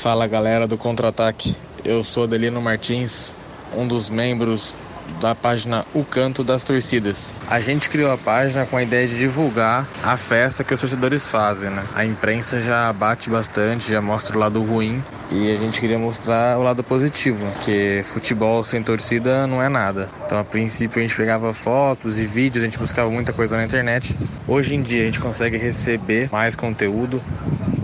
[0.00, 1.54] Fala galera do Contra-Ataque,
[1.84, 3.34] eu sou Adelino Martins,
[3.76, 4.74] um dos membros
[5.20, 7.34] da página O Canto das Torcidas.
[7.46, 11.26] A gente criou a página com a ideia de divulgar a festa que os torcedores
[11.26, 11.84] fazem, né?
[11.94, 16.58] A imprensa já bate bastante, já mostra o lado ruim e a gente queria mostrar
[16.58, 20.08] o lado positivo, que futebol sem torcida não é nada.
[20.26, 23.64] Então, a princípio, a gente pegava fotos e vídeos, a gente buscava muita coisa na
[23.64, 24.16] internet.
[24.46, 27.22] Hoje em dia, a gente consegue receber mais conteúdo,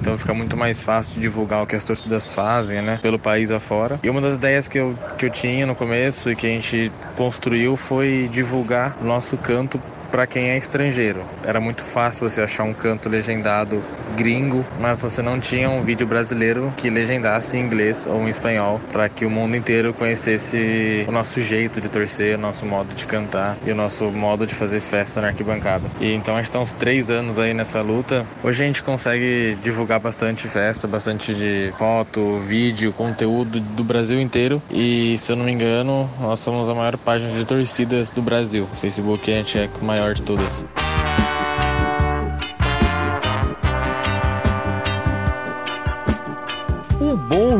[0.00, 4.00] então fica muito mais fácil divulgar o que as torcidas fazem, né, pelo país afora.
[4.02, 6.90] E uma das ideias que eu, que eu tinha no começo e que a gente
[7.16, 9.80] construiu foi divulgar nosso canto
[10.16, 11.22] para quem é estrangeiro.
[11.44, 13.84] Era muito fácil você achar um canto legendado
[14.16, 18.80] gringo, mas você não tinha um vídeo brasileiro que legendasse em inglês ou em espanhol
[18.90, 23.04] para que o mundo inteiro conhecesse o nosso jeito de torcer, o nosso modo de
[23.04, 25.84] cantar e o nosso modo de fazer festa na arquibancada.
[26.00, 28.24] E então a gente está uns três anos aí nessa luta.
[28.42, 34.62] Hoje a gente consegue divulgar bastante festa, bastante de foto, vídeo, conteúdo do Brasil inteiro.
[34.70, 38.66] E se eu não me engano, nós somos a maior página de torcidas do Brasil.
[38.72, 40.66] O Facebook a gente é mais maior de todas.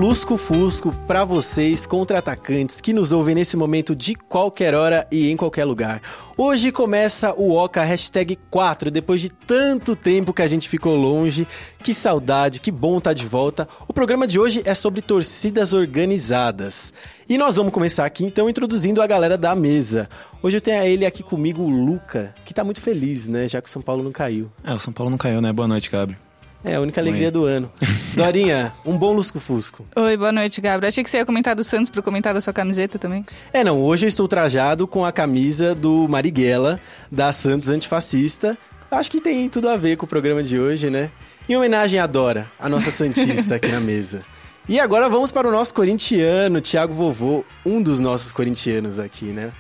[0.07, 5.65] Lusco-fusco para vocês, contra-atacantes, que nos ouvem nesse momento de qualquer hora e em qualquer
[5.65, 6.01] lugar.
[6.37, 11.45] Hoje começa o Oca Hashtag 4, depois de tanto tempo que a gente ficou longe.
[11.83, 13.69] Que saudade, que bom estar tá de volta.
[13.89, 16.95] O programa de hoje é sobre torcidas organizadas.
[17.29, 20.09] E nós vamos começar aqui então introduzindo a galera da mesa.
[20.41, 23.49] Hoje eu tenho ele aqui comigo, o Luca, que tá muito feliz, né?
[23.49, 24.53] Já que o São Paulo não caiu.
[24.62, 25.53] É, o São Paulo não caiu, né?
[25.53, 26.25] Boa noite, Gabriel.
[26.65, 27.71] É, a única alegria do ano.
[28.17, 29.87] Dorinha, um bom lusco-fusco.
[29.94, 30.89] Oi, boa noite, Gabriel.
[30.89, 33.25] Achei que você ia comentar do Santos pro comentar da sua camiseta também.
[33.53, 36.81] É, não, hoje eu estou trajado com a camisa do Marighella,
[37.11, 38.59] da Santos Antifascista.
[38.91, 41.11] Acho que tem tudo a ver com o programa de hoje, né?
[41.49, 44.23] Em homenagem à Dora, a nossa Santista aqui na mesa.
[44.69, 49.53] E agora vamos para o nosso corintiano, Thiago Vovô, um dos nossos corintianos aqui, né?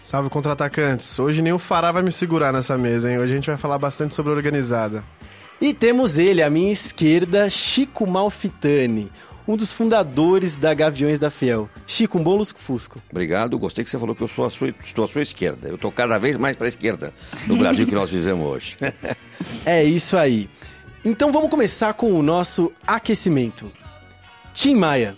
[0.00, 1.18] Salve contra-atacantes.
[1.18, 3.18] Hoje nem o Fará vai me segurar nessa mesa, hein?
[3.18, 5.04] Hoje a gente vai falar bastante sobre organizada.
[5.60, 9.10] E temos ele, à minha esquerda, Chico Malfitani,
[9.46, 11.68] um dos fundadores da Gaviões da Fiel.
[11.86, 13.00] Chico, um bom lusco-fusco.
[13.10, 15.68] Obrigado, gostei que você falou que eu sou a sua, estou à sua esquerda.
[15.68, 17.12] Eu estou cada vez mais para a esquerda
[17.46, 18.76] no Brasil que nós vivemos hoje.
[19.64, 20.48] é isso aí.
[21.04, 23.70] Então vamos começar com o nosso aquecimento.
[24.54, 25.16] Tim Maia,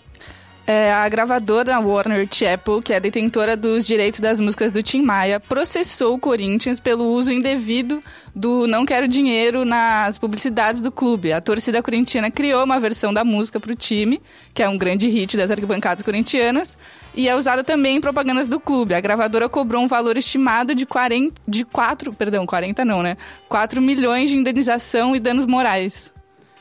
[0.67, 5.39] é, a gravadora Warner Chappell, que é detentora dos direitos das músicas do Tim Maia,
[5.39, 8.03] processou o Corinthians pelo uso indevido
[8.35, 11.31] do Não Quero Dinheiro nas publicidades do clube.
[11.31, 14.21] A torcida corintiana criou uma versão da música para o time,
[14.53, 16.77] que é um grande hit das arquibancadas corintianas,
[17.15, 18.93] e é usada também em propagandas do clube.
[18.93, 23.15] A gravadora cobrou um valor estimado de, 40, de 4, perdão, 40 não, né?
[23.47, 26.16] 4 milhões de indenização e danos morais.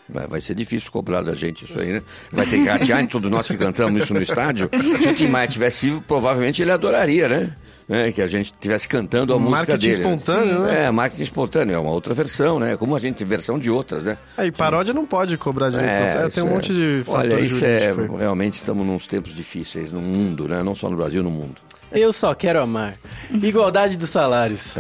[0.09, 2.03] Vai ser difícil cobrar da gente isso aí, né?
[2.31, 4.71] Vai ter que ratear em todos nós que cantamos isso no estádio.
[5.01, 7.53] Se o Tim Maia tivesse vivo, provavelmente ele adoraria, né?
[7.89, 10.03] É, que a gente estivesse cantando a música dele.
[10.03, 10.85] Marketing espontâneo, né?
[10.85, 12.77] É, marketing espontâneo, é uma outra versão, né?
[12.77, 14.19] Como a gente tem versão de outras, né?
[14.37, 16.51] Aí, paródia não pode cobrar direitos é, Tem um é...
[16.51, 17.93] monte de Olha, isso é...
[18.19, 20.65] Realmente estamos nos tempos difíceis no mundo, né?
[20.65, 21.57] Não só no Brasil, no mundo.
[21.93, 22.95] Eu só quero amar.
[23.31, 24.77] Igualdade dos salários.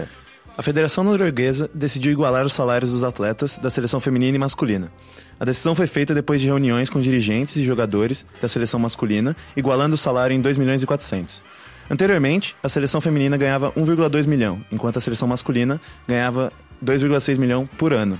[0.58, 4.90] A Federação Norueguesa decidiu igualar os salários dos atletas da seleção feminina e masculina.
[5.38, 9.96] A decisão foi feita depois de reuniões com dirigentes e jogadores da seleção masculina, igualando
[9.96, 11.44] o salário em 2 milhões e 400.
[11.90, 15.78] Anteriormente, a seleção feminina ganhava 1,2 milhão, enquanto a seleção masculina
[16.08, 16.50] ganhava
[16.82, 18.18] 2,6 milhão por ano.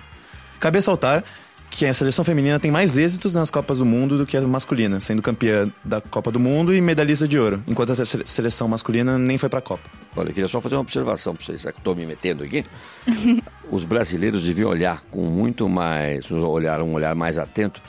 [0.60, 1.25] Cabe ressaltar
[1.71, 5.00] que a seleção feminina tem mais êxitos nas Copas do Mundo do que a masculina,
[5.00, 9.37] sendo campeã da Copa do Mundo e medalhista de ouro, enquanto a seleção masculina nem
[9.37, 9.88] foi para a Copa.
[10.17, 12.64] Olha, eu queria só fazer uma observação para vocês, será que estou me metendo aqui?
[13.70, 17.82] Os brasileiros deviam olhar com muito mais, olhar um olhar mais atento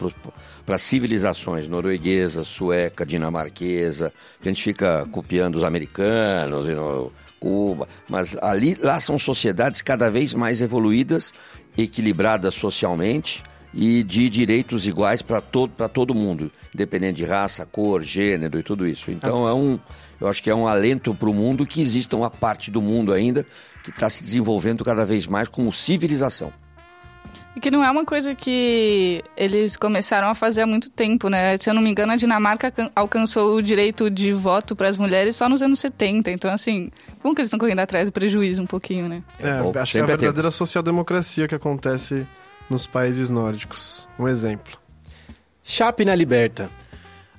[0.66, 4.12] para as civilizações norueguesa, sueca, dinamarquesa,
[4.42, 9.84] que a gente fica copiando os americanos e no, Cuba, mas ali lá são sociedades
[9.84, 11.34] cada vez mais evoluídas,
[11.78, 13.44] equilibradas socialmente
[13.74, 18.88] e de direitos iguais para todo, todo mundo, independente de raça, cor, gênero e tudo
[18.88, 19.12] isso.
[19.12, 19.80] Então é um,
[20.19, 23.14] eu acho que é um alento para o mundo que exista uma parte do mundo
[23.14, 23.46] ainda
[23.84, 26.52] que está se desenvolvendo cada vez mais como civilização.
[27.56, 31.58] E que não é uma coisa que eles começaram a fazer há muito tempo, né?
[31.58, 35.36] Se eu não me engano, a Dinamarca alcançou o direito de voto para as mulheres
[35.36, 36.30] só nos anos 70.
[36.30, 39.24] Então, assim, como que eles estão correndo atrás do prejuízo um pouquinho, né?
[39.40, 42.28] É, Bom, acho que é a é verdadeira social-democracia que acontece
[42.69, 44.08] nos países nórdicos.
[44.18, 44.78] Um exemplo.
[45.64, 46.69] Chape na Liberta.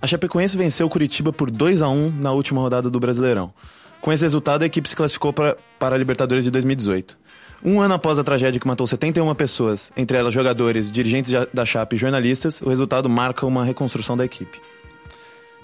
[0.00, 3.52] A Chapecoense venceu o Curitiba por 2 a 1 na última rodada do Brasileirão.
[4.00, 7.18] Com esse resultado, a equipe se classificou para, para a Libertadores de 2018.
[7.64, 11.96] Um ano após a tragédia que matou 71 pessoas, entre elas jogadores, dirigentes da Chape
[11.96, 14.60] e jornalistas, o resultado marca uma reconstrução da equipe.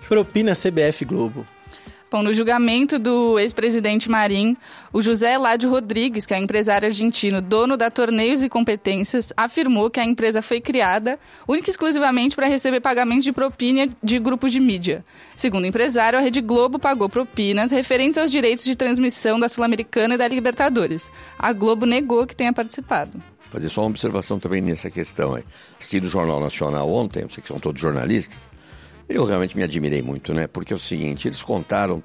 [0.09, 1.47] Propina CBF Globo.
[2.15, 4.57] Bom, no julgamento do ex-presidente Marim,
[4.93, 9.99] o José Eládio Rodrigues, que é empresário argentino, dono da Torneios e Competências, afirmou que
[9.99, 11.19] a empresa foi criada
[11.49, 15.05] única e exclusivamente para receber pagamento de propina de grupos de mídia.
[15.35, 20.15] Segundo o empresário, a Rede Globo pagou propinas referentes aos direitos de transmissão da Sul-Americana
[20.15, 21.11] e da Libertadores.
[21.37, 23.21] A Globo negou que tenha participado.
[23.51, 25.35] Fazer só uma observação também nessa questão.
[25.35, 25.43] Aí.
[25.81, 28.39] Assisti do Jornal Nacional ontem, sei que são todos jornalistas,
[29.09, 30.47] eu realmente me admirei muito, né?
[30.47, 32.03] Porque é o seguinte, eles contaram,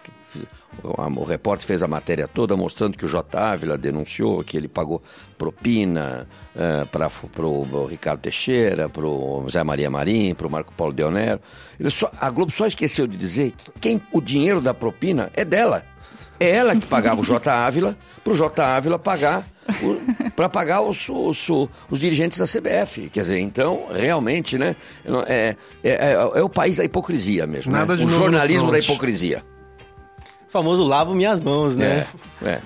[0.83, 3.37] o repórter fez a matéria toda mostrando que o J.
[3.37, 5.01] Ávila denunciou que ele pagou
[5.37, 10.93] propina uh, para o Ricardo Teixeira, para o José Maria Marim, para o Marco Paulo
[10.93, 11.39] Deonero.
[11.79, 15.43] Ele só, a Globo só esqueceu de dizer que quem, o dinheiro da propina é
[15.43, 15.85] dela.
[16.39, 17.51] É ela que pagava o J.
[17.51, 18.63] Ávila, para o J.
[18.63, 19.45] Ávila pagar
[20.35, 21.47] para pagar os, os,
[21.89, 23.09] os, dirigentes da CBF.
[23.09, 24.75] Quer dizer, então, realmente, né?
[25.27, 27.71] É, é, é, é o país da hipocrisia mesmo.
[27.71, 28.03] Nada né?
[28.03, 29.43] de o jornalismo da hipocrisia.
[30.47, 32.07] O famoso lavo minhas mãos, né?
[32.41, 32.61] É, é.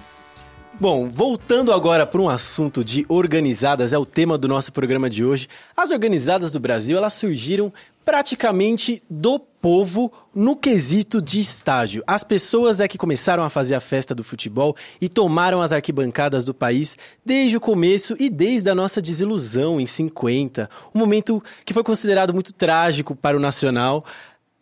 [0.80, 5.24] Bom, voltando agora para um assunto de organizadas, é o tema do nosso programa de
[5.24, 5.48] hoje.
[5.78, 7.72] As organizadas do Brasil, elas surgiram
[8.04, 12.04] praticamente do povo no quesito de estágio.
[12.06, 16.44] As pessoas é que começaram a fazer a festa do futebol e tomaram as arquibancadas
[16.44, 21.74] do país desde o começo e desde a nossa desilusão em 50, um momento que
[21.74, 24.04] foi considerado muito trágico para o nacional,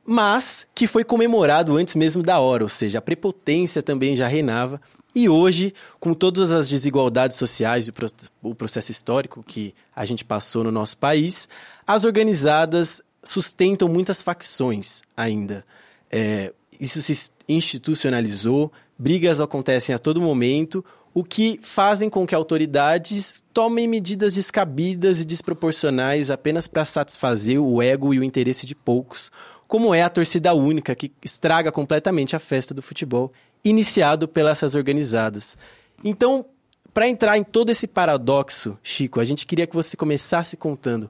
[0.05, 4.79] mas que foi comemorado antes mesmo da hora, ou seja, a prepotência também já reinava.
[5.13, 7.93] E hoje, com todas as desigualdades sociais e
[8.41, 11.49] o processo histórico que a gente passou no nosso país,
[11.85, 15.65] as organizadas sustentam muitas facções ainda.
[16.11, 20.83] É, isso se institucionalizou, brigas acontecem a todo momento,
[21.13, 27.81] o que fazem com que autoridades tomem medidas descabidas e desproporcionais apenas para satisfazer o
[27.81, 29.31] ego e o interesse de poucos,
[29.67, 33.31] como é a torcida única, que estraga completamente a festa do futebol,
[33.63, 35.57] iniciado pelas organizadas.
[36.03, 36.45] Então,
[36.93, 41.09] para entrar em todo esse paradoxo, Chico, a gente queria que você começasse contando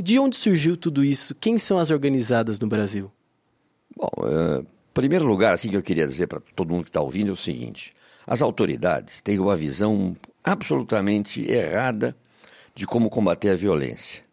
[0.00, 1.34] de onde surgiu tudo isso?
[1.34, 3.10] Quem são as organizadas no Brasil?
[3.96, 7.30] Bom, uh, primeiro lugar, assim que eu queria dizer para todo mundo que está ouvindo
[7.30, 7.94] é o seguinte:
[8.26, 12.16] as autoridades têm uma visão absolutamente errada
[12.74, 14.27] de como combater a violência.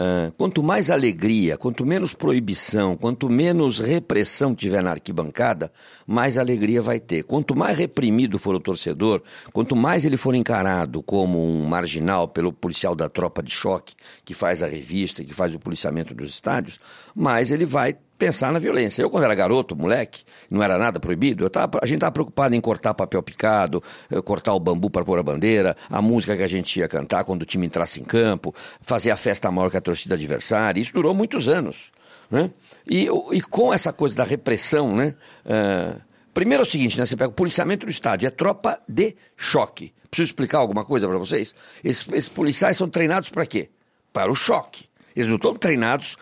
[0.00, 5.72] Uh, quanto mais alegria, quanto menos proibição, quanto menos repressão tiver na arquibancada,
[6.06, 7.24] mais alegria vai ter.
[7.24, 9.20] Quanto mais reprimido for o torcedor,
[9.52, 14.34] quanto mais ele for encarado como um marginal pelo policial da tropa de choque, que
[14.34, 16.78] faz a revista, que faz o policiamento dos estádios,
[17.12, 19.00] mais ele vai pensar na violência.
[19.00, 22.60] Eu, quando era garoto, moleque, não era nada proibido, tava, a gente estava preocupado em
[22.60, 26.48] cortar papel picado, eh, cortar o bambu para pôr a bandeira, a música que a
[26.48, 29.80] gente ia cantar quando o time entrasse em campo, fazer a festa maior que a
[29.80, 30.80] torcida adversária.
[30.80, 31.92] Isso durou muitos anos.
[32.30, 32.50] Né?
[32.86, 35.14] E, e com essa coisa da repressão, né?
[35.46, 35.98] Uh,
[36.34, 37.06] primeiro é o seguinte, né?
[37.06, 39.94] Você pega o policiamento do estádio, é tropa de choque.
[40.10, 41.54] Preciso explicar alguma coisa para vocês?
[41.82, 43.70] Esses, esses policiais são treinados para quê?
[44.12, 44.88] Para o choque.
[45.14, 46.16] Eles não estão treinados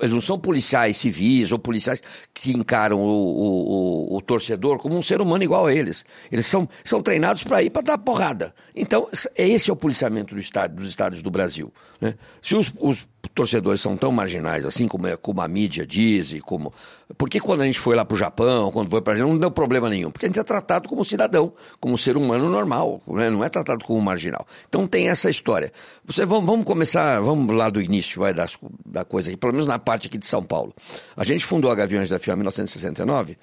[0.00, 4.96] eles não são policiais civis ou policiais que encaram o, o, o, o torcedor como
[4.96, 6.04] um ser humano igual a eles.
[6.30, 8.54] Eles são, são treinados para ir para dar porrada.
[8.74, 11.72] Então, esse é o policiamento do estádio, dos estádios do Brasil.
[12.00, 12.14] Né?
[12.40, 16.40] Se os, os torcedores são tão marginais, assim como, é, como a mídia diz, e
[16.40, 16.72] como.
[17.16, 19.38] Por que quando a gente foi lá para o Japão, quando foi para a não
[19.38, 20.10] deu problema nenhum?
[20.10, 23.30] Porque a gente é tratado como cidadão, como ser humano normal, né?
[23.30, 24.46] não é tratado como marginal.
[24.68, 25.72] Então tem essa história.
[26.04, 28.46] Você, vamos, vamos começar, vamos lá do início, vai da,
[28.84, 30.74] da coisa aqui, pelo menos na parte aqui de São Paulo.
[31.16, 33.38] A gente fundou a Gaviões da FIA em 1969.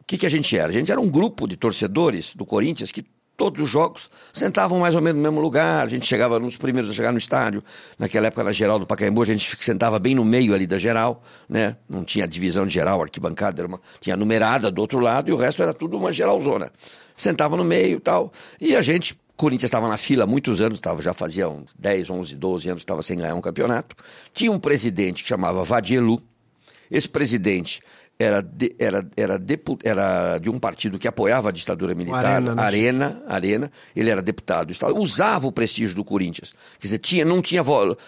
[0.00, 0.68] O que, que a gente era?
[0.68, 3.04] A gente era um grupo de torcedores do Corinthians que
[3.42, 5.84] todos os jogos sentavam mais ou menos no mesmo lugar.
[5.84, 7.60] A gente chegava nos primeiros a chegar no estádio.
[7.98, 11.20] Naquela época, na geral do Pacaembu, a gente sentava bem no meio ali da geral,
[11.48, 11.76] né?
[11.88, 15.36] Não tinha divisão de geral, arquibancada, era uma, tinha numerada do outro lado e o
[15.36, 16.70] resto era tudo uma geralzona.
[17.16, 18.32] Sentava no meio tal.
[18.60, 22.10] E a gente, Corinthians estava na fila há muitos anos, tava, já fazia uns 10,
[22.10, 23.96] 11, 12 anos, estava sem ganhar um campeonato.
[24.32, 26.22] Tinha um presidente que chamava Vadielu.
[26.88, 27.82] Esse presidente
[28.22, 32.54] era de, era, era, depu, era de um partido que apoiava a ditadura militar, Arena,
[32.54, 32.62] né?
[32.62, 36.54] Arena, Arena, ele era deputado estadual, usava o prestígio do Corinthians.
[36.78, 37.62] Quer dizer, tinha, não, tinha,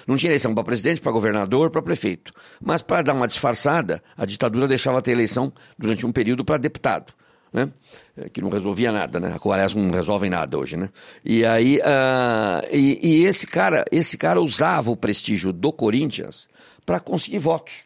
[0.07, 2.33] não tinha eleição para presidente, para governador, para prefeito.
[2.61, 7.13] Mas para dar uma disfarçada, a ditadura deixava ter eleição durante um período para deputado.
[7.53, 7.71] Né?
[8.17, 9.37] Eh, Que não resolvia nada, né?
[9.45, 10.91] Aliás, não resolvem nada hoje, né?
[11.25, 16.49] E aí, ah, e, e esse cara, esse cara usava o prestígio do Corinthians
[16.85, 17.85] para conseguir votos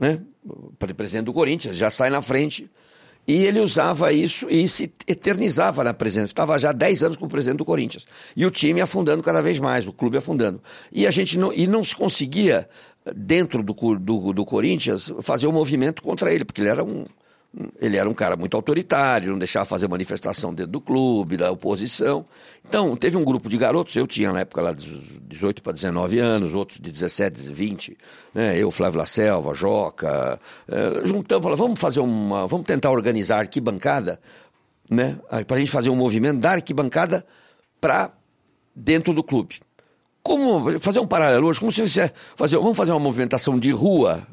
[0.00, 0.18] né?
[0.96, 2.68] Presidente do Corinthians, já sai na frente.
[3.28, 6.32] E ele usava isso e se eternizava na presença.
[6.32, 8.06] Estava já há 10 anos como presidente do Corinthians.
[8.34, 10.60] E o time afundando cada vez mais, o clube afundando.
[10.90, 12.68] E a gente não, e não se conseguia,
[13.14, 17.04] dentro do, do, do Corinthians, fazer um movimento contra ele, porque ele era um.
[17.80, 22.24] Ele era um cara muito autoritário, não deixava fazer manifestação dentro do clube, da oposição.
[22.64, 26.20] Então, teve um grupo de garotos, eu tinha na época lá de 18 para 19
[26.20, 27.98] anos, outros de 17, 20,
[28.32, 28.56] né?
[28.56, 30.38] eu, Flávio La Selva, Joca,
[30.68, 34.20] eh, juntamos, falamos, vamos fazer uma, vamos tentar organizar a arquibancada,
[34.88, 35.18] né?
[35.46, 37.26] Para a gente fazer um movimento da arquibancada
[37.80, 38.12] para
[38.74, 39.60] dentro do clube.
[40.22, 44.24] Como fazer um paralelo hoje, como se você fazer, vamos fazer uma movimentação de rua,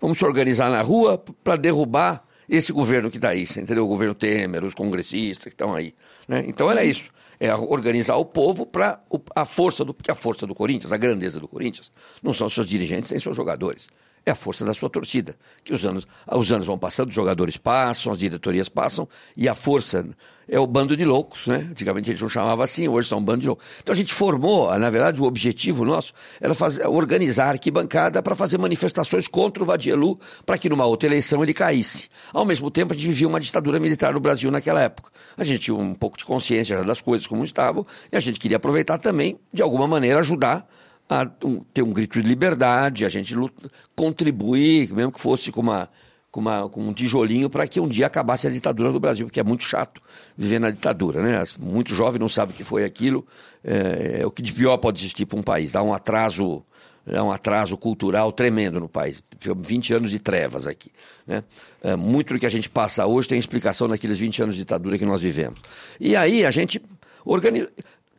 [0.00, 3.84] vamos se organizar na rua para derrubar esse governo que está aí, entendeu?
[3.84, 5.94] O governo Temer, os congressistas que estão aí.
[6.26, 6.44] Né?
[6.46, 7.10] Então era isso.
[7.38, 9.00] É organizar o povo para
[9.34, 9.92] a força do.
[9.92, 11.90] Porque a força do Corinthians, a grandeza do Corinthians,
[12.22, 13.88] não são seus dirigentes nem seus jogadores.
[14.24, 15.36] É a força da sua torcida.
[15.64, 19.54] Que os anos, os anos vão passando, os jogadores passam, as diretorias passam, e a
[19.54, 20.06] força
[20.48, 21.68] é o bando de loucos, né?
[21.70, 23.66] Antigamente gente não chamava assim, hoje são um bando de loucos.
[23.82, 28.34] Então a gente formou, na verdade, o objetivo nosso era fazer, organizar a arquibancada para
[28.36, 32.08] fazer manifestações contra o Vadielu, para que numa outra eleição ele caísse.
[32.32, 35.10] Ao mesmo tempo, a gente vivia uma ditadura militar no Brasil naquela época.
[35.36, 38.56] A gente tinha um pouco de consciência das coisas como estavam, e a gente queria
[38.56, 40.68] aproveitar também, de alguma maneira, ajudar
[41.12, 41.26] a
[41.72, 45.88] ter um grito de liberdade, a gente luta, contribuir, mesmo que fosse com, uma,
[46.30, 49.40] com, uma, com um tijolinho, para que um dia acabasse a ditadura do Brasil, porque
[49.40, 50.00] é muito chato
[50.36, 51.22] viver na ditadura.
[51.22, 51.42] Né?
[51.60, 53.26] Muito jovem não sabe o que foi aquilo,
[53.62, 56.64] é, é o que de pior pode existir para um país, dá um atraso.
[57.06, 59.22] dá um atraso cultural tremendo no país.
[59.38, 60.90] 20 anos de trevas aqui.
[61.26, 61.44] Né?
[61.82, 64.96] É, muito do que a gente passa hoje tem explicação naqueles 20 anos de ditadura
[64.96, 65.60] que nós vivemos.
[66.00, 66.80] E aí a gente
[67.24, 67.70] organiza.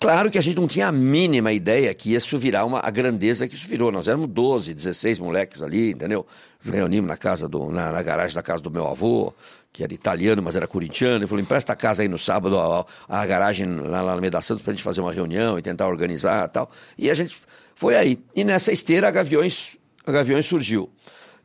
[0.03, 3.48] Claro que a gente não tinha a mínima ideia que isso virar uma, a grandeza
[3.48, 3.89] que isso virou.
[3.89, 6.27] Nós éramos 12, 16 moleques ali, entendeu?
[6.62, 9.33] Reunimos na casa do, na, na garagem da casa do meu avô,
[9.72, 11.19] que era italiano, mas era corintiano.
[11.19, 14.41] Ele falou: empresta a casa aí no sábado, a, a garagem lá, lá na Meda
[14.41, 16.69] Santos, pra gente fazer uma reunião e tentar organizar e tal.
[16.98, 17.38] E a gente
[17.74, 18.19] foi aí.
[18.36, 20.89] E nessa esteira a Gaviões, a Gaviões surgiu.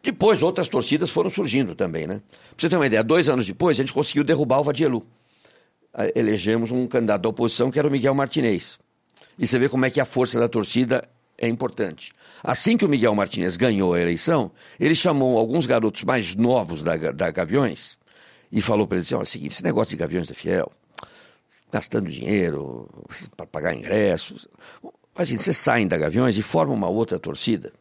[0.03, 2.21] Depois outras torcidas foram surgindo também, né?
[2.57, 5.07] Pra você ter uma ideia, dois anos depois a gente conseguiu derrubar o Vadielu
[6.15, 8.79] elegemos um candidato da oposição que era o Miguel Martinez.
[9.39, 12.13] E você vê como é que a força da torcida é importante.
[12.43, 16.97] Assim que o Miguel Martinez ganhou a eleição, ele chamou alguns garotos mais novos da,
[16.97, 17.97] da Gaviões
[18.51, 20.71] e falou para eles assim, olha, é o seguinte, esse negócio de Gaviões da Fiel,
[21.73, 22.89] gastando dinheiro
[23.37, 24.49] para pagar ingressos,
[25.15, 27.73] faz assim, vocês saem da Gaviões e formam uma outra torcida,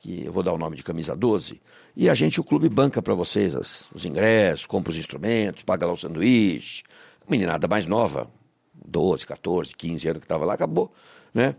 [0.00, 1.60] que eu vou dar o nome de Camisa 12,
[1.96, 5.86] e a gente, o clube, banca para vocês as- os ingressos, compra os instrumentos, paga
[5.86, 6.82] lá o sanduíche.
[7.28, 8.28] Meninada mais nova,
[8.74, 10.92] 12, 14, 15 anos que estava lá, acabou,
[11.34, 11.56] né?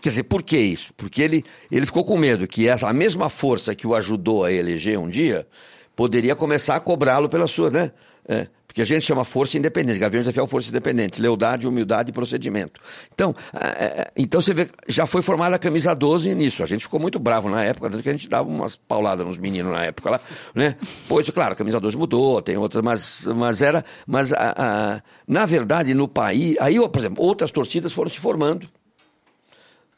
[0.00, 0.92] Quer dizer, por que isso?
[0.94, 4.52] Porque ele, ele ficou com medo que essa a mesma força que o ajudou a
[4.52, 5.46] eleger um dia
[5.94, 7.92] poderia começar a cobrá-lo pela sua, né?
[8.28, 12.12] É, porque a gente chama força independente, Gaviões da Fiel força independente, lealdade, humildade e
[12.12, 12.80] procedimento.
[13.14, 16.62] Então, é, é, então você vê, já foi formada a camisa 12 nisso.
[16.62, 19.36] A gente ficou muito bravo na época, tanto que a gente dava umas pauladas nos
[19.36, 20.20] meninos na época lá,
[20.54, 20.74] né?
[21.06, 25.44] Pois, claro, a camisa 12 mudou, tem outras, mas, mas era, mas a, a- na
[25.44, 28.66] verdade no país, aí, por exemplo, outras torcidas foram se formando.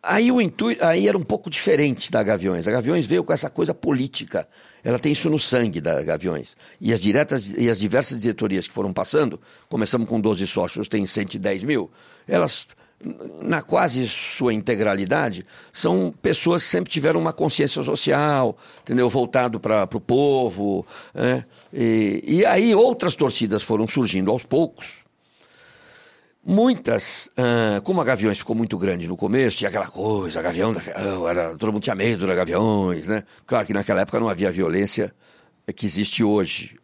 [0.06, 2.68] Aí o intuito, aí era um pouco diferente da Gaviões.
[2.68, 4.46] A Gaviões veio com essa coisa política.
[4.82, 6.56] Ela tem isso no sangue da Gaviões.
[6.80, 11.06] E as diretas e as diversas diretorias que foram passando, começamos com 12 sócios, tem
[11.06, 11.90] 110 mil,
[12.28, 12.66] elas
[13.42, 19.08] na quase sua integralidade, são pessoas que sempre tiveram uma consciência social, entendeu?
[19.08, 20.86] Voltado para o povo.
[21.12, 21.44] né?
[21.72, 25.03] E, e aí outras torcidas foram surgindo aos poucos.
[26.46, 30.80] Muitas, ah, como a Gaviões ficou muito grande no começo, tinha aquela coisa, Gavião da
[30.80, 33.24] Fiel, era, todo mundo tinha medo da Gaviões, né?
[33.46, 35.14] Claro que naquela época não havia a violência
[35.74, 36.78] que existe hoje.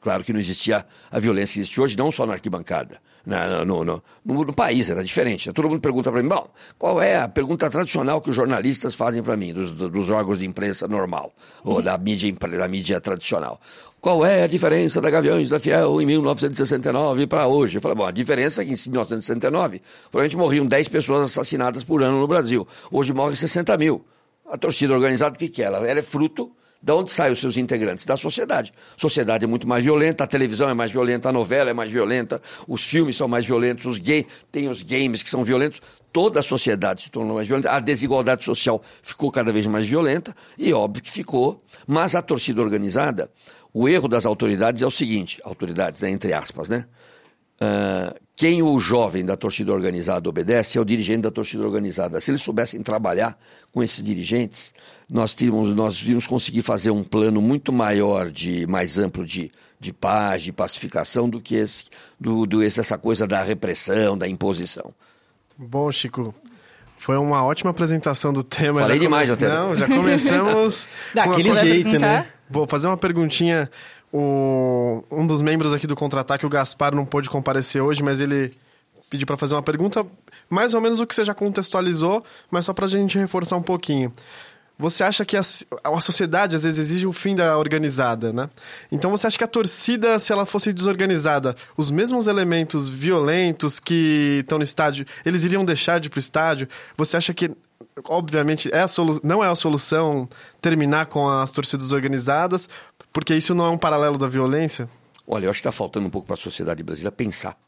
[0.00, 3.00] Claro que não existia a violência que existe hoje, não só na arquibancada.
[3.24, 5.48] Na, no, no, no, no país era diferente.
[5.48, 5.52] né?
[5.52, 6.48] Todo mundo pergunta para mim, bom,
[6.78, 10.46] qual é a pergunta tradicional que os jornalistas fazem para mim, dos, dos órgãos de
[10.46, 11.34] imprensa normal,
[11.64, 13.60] ou da mídia, da mídia tradicional?
[14.06, 17.78] Qual é a diferença da Gaviões da Fiel em 1969 para hoje?
[17.78, 19.82] Eu falei, bom, a diferença é que em 1969
[20.12, 22.68] provavelmente morriam 10 pessoas assassinadas por ano no Brasil.
[22.88, 24.06] Hoje morrem 60 mil.
[24.48, 25.64] A torcida organizada, o que, que é?
[25.64, 28.06] Ela, ela é fruto Da onde saem os seus integrantes?
[28.06, 28.72] Da sociedade.
[28.96, 31.90] A sociedade é muito mais violenta, a televisão é mais violenta, a novela é mais
[31.90, 35.80] violenta, os filmes são mais violentos, os gays, tem os games que são violentos.
[36.16, 40.34] Toda a sociedade se tornou mais violenta, a desigualdade social ficou cada vez mais violenta,
[40.56, 41.62] e óbvio que ficou.
[41.86, 43.30] Mas a torcida organizada,
[43.70, 46.86] o erro das autoridades é o seguinte: autoridades, né, entre aspas, né?
[47.60, 52.18] Uh, quem o jovem da torcida organizada obedece é o dirigente da torcida organizada.
[52.18, 53.38] Se eles soubessem trabalhar
[53.70, 54.72] com esses dirigentes,
[55.10, 59.92] nós tínhamos, nós íamos conseguir fazer um plano muito maior, de mais amplo de, de
[59.92, 61.84] paz, de pacificação, do que esse,
[62.18, 64.94] do, do, essa coisa da repressão, da imposição.
[65.58, 66.34] Bom, Chico,
[66.98, 68.80] foi uma ótima apresentação do tema.
[68.80, 69.46] Falei já demais come...
[69.46, 69.54] até.
[69.54, 70.86] Não, já começamos...
[71.14, 72.26] Daquele jeito, né?
[72.48, 73.70] Vou fazer uma perguntinha
[74.12, 78.52] o, um dos membros aqui do Contra-Ataque, o Gaspar, não pôde comparecer hoje, mas ele
[79.10, 80.06] pediu para fazer uma pergunta,
[80.48, 83.62] mais ou menos o que você já contextualizou, mas só para a gente reforçar um
[83.62, 84.12] pouquinho.
[84.78, 85.40] Você acha que a,
[85.84, 88.50] a, sociedade às vezes exige o fim da organizada, né?
[88.92, 94.40] Então você acha que a torcida, se ela fosse desorganizada, os mesmos elementos violentos que
[94.40, 96.68] estão no estádio, eles iriam deixar de ir pro estádio?
[96.96, 97.50] Você acha que
[98.04, 100.28] obviamente é solu não é a solução
[100.60, 102.68] terminar com as torcidas organizadas,
[103.12, 104.90] porque isso não é um paralelo da violência?
[105.26, 107.58] Olha, eu acho que está faltando um pouco para a sociedade brasileira pensar.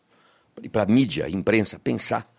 [0.62, 2.30] E para a mídia, a imprensa, pensar.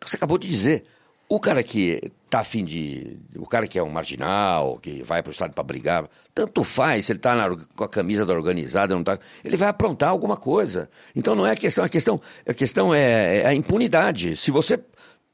[0.00, 0.84] Você acabou de dizer.
[1.32, 3.16] O cara que tá afim de.
[3.36, 7.06] O cara que é um marginal, que vai para o estádio para brigar, tanto faz
[7.06, 7.36] se ele está
[7.76, 9.16] com a camisa da organizada, não tá.
[9.44, 10.90] Ele vai aprontar alguma coisa.
[11.14, 11.84] Então não é a questão.
[11.84, 14.34] A questão, a questão é, é a impunidade.
[14.34, 14.82] Se você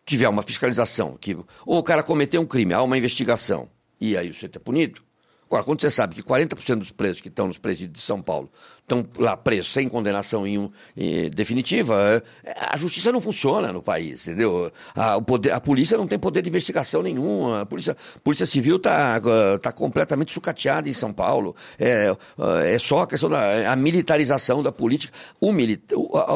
[0.05, 3.67] tiver uma fiscalização, que ou o cara cometeu um crime, há uma investigação,
[3.99, 5.01] e aí você é punido,
[5.49, 8.51] Agora, quando você sabe que 40% dos presos que estão nos presídios de São Paulo
[8.81, 13.81] estão lá presos sem condenação em um, em, definitiva, é, a justiça não funciona no
[13.81, 14.73] país, entendeu?
[14.95, 18.77] A, poder, a polícia não tem poder de investigação nenhum, a polícia, a polícia civil
[18.77, 19.21] está
[19.63, 21.55] tá completamente sucateada em São Paulo.
[21.79, 22.17] É,
[22.65, 25.17] é só a questão da a militarização da política.
[25.41, 25.53] O,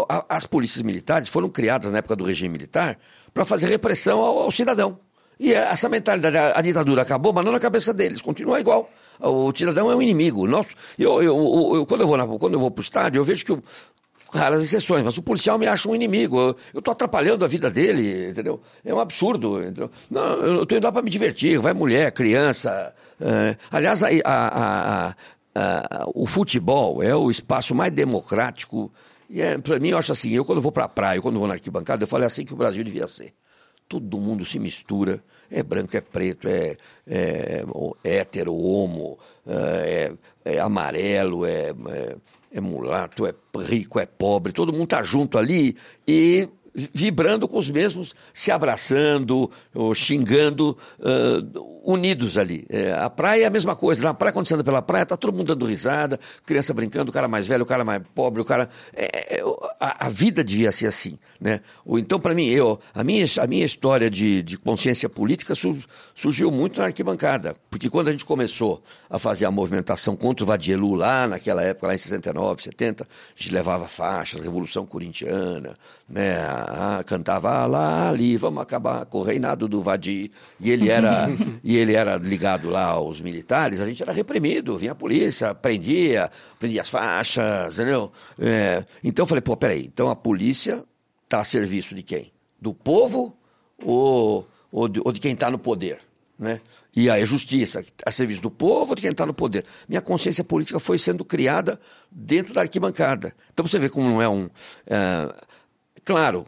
[0.08, 2.96] a, as polícias militares foram criadas na época do regime militar
[3.34, 4.98] para fazer repressão ao, ao cidadão.
[5.40, 8.90] E essa mentalidade, a, ditadura acabou, mas não na cabeça deles, continua igual.
[9.18, 10.46] O cidadão é um inimigo.
[10.46, 13.24] Nosso, eu, eu, eu, quando eu vou na, quando eu vou para o estádio, eu
[13.24, 13.58] vejo que
[14.30, 16.38] raras exceções, mas o policial me acha um inimigo.
[16.74, 18.60] Eu estou atrapalhando a vida dele, entendeu?
[18.84, 19.62] É um absurdo.
[19.62, 19.90] Entendeu?
[20.10, 21.58] Não, eu estou indo lá para me divertir.
[21.58, 22.92] Vai mulher, criança.
[23.18, 25.14] É, aliás, a, a,
[25.54, 28.92] a, o futebol é o espaço mais democrático.
[29.30, 31.48] E é, para mim, eu acho assim, eu quando vou para a praia, quando vou
[31.48, 33.32] na arquibancada, eu falei assim que o Brasil devia ser
[33.90, 35.20] todo mundo se mistura.
[35.50, 37.64] É branco, é preto, é, é,
[38.04, 40.12] é hétero, homo, é,
[40.44, 42.16] é amarelo, é, é,
[42.52, 44.52] é, mulato, é rico, é pobre.
[44.52, 45.76] Todo mundo está junto ali
[46.06, 52.66] e vibrando com os mesmos, se abraçando, ou xingando, uh, unidos ali.
[52.68, 54.02] É, a praia é a mesma coisa.
[54.02, 57.12] Na praia, quando você anda pela praia, tá todo mundo dando risada, criança brincando, o
[57.12, 58.68] cara mais velho, o cara mais pobre, o cara.
[58.94, 59.42] É, é,
[59.78, 61.18] a, a, vida devia ser assim.
[61.40, 61.60] Né?
[61.84, 65.76] Ou, então, para mim, eu, a, minha, a minha história de, de consciência política su,
[66.14, 67.56] surgiu muito na arquibancada.
[67.70, 71.86] Porque quando a gente começou a fazer a movimentação contra o Vadielu lá, naquela época,
[71.86, 73.06] lá em 69, 70, a
[73.36, 75.76] gente levava faixas, Revolução Corintiana,
[76.08, 76.36] né?
[76.68, 80.30] Ah, cantava lá ali, vamos acabar com o reinado do Vadi.
[80.58, 81.28] E ele era,
[81.62, 86.30] e ele era ligado lá aos militares, a gente era reprimido, vinha a polícia, prendia,
[86.58, 88.12] prendia as faixas, entendeu?
[88.38, 90.84] É, então eu falei, pô, peraí, então a polícia
[91.24, 92.32] está a serviço de quem?
[92.60, 93.36] Do povo
[93.84, 96.00] ou, ou, de, ou de quem está no poder?
[96.38, 96.60] Né?
[96.94, 99.64] E aí a justiça, a serviço do povo ou de quem está no poder?
[99.88, 101.78] Minha consciência política foi sendo criada
[102.10, 103.34] dentro da arquibancada.
[103.52, 104.48] Então você vê como não é um.
[104.86, 105.34] É,
[106.04, 106.46] Claro,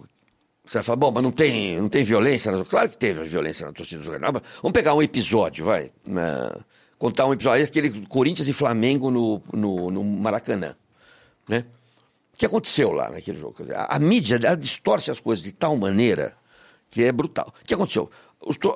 [0.65, 2.53] você vai falar, bom, mas não tem, não tem violência?
[2.65, 4.33] Claro que teve violência na torcida do Jornal.
[4.33, 5.87] Vamos pegar um episódio, vai.
[6.07, 6.63] Uh,
[6.99, 10.77] contar um episódio, aquele Corinthians e Flamengo no, no, no Maracanã.
[11.49, 11.65] Né?
[12.33, 13.57] O que aconteceu lá naquele jogo?
[13.75, 16.37] A, a mídia distorce as coisas de tal maneira
[16.91, 17.53] que é brutal.
[17.61, 18.09] O que aconteceu?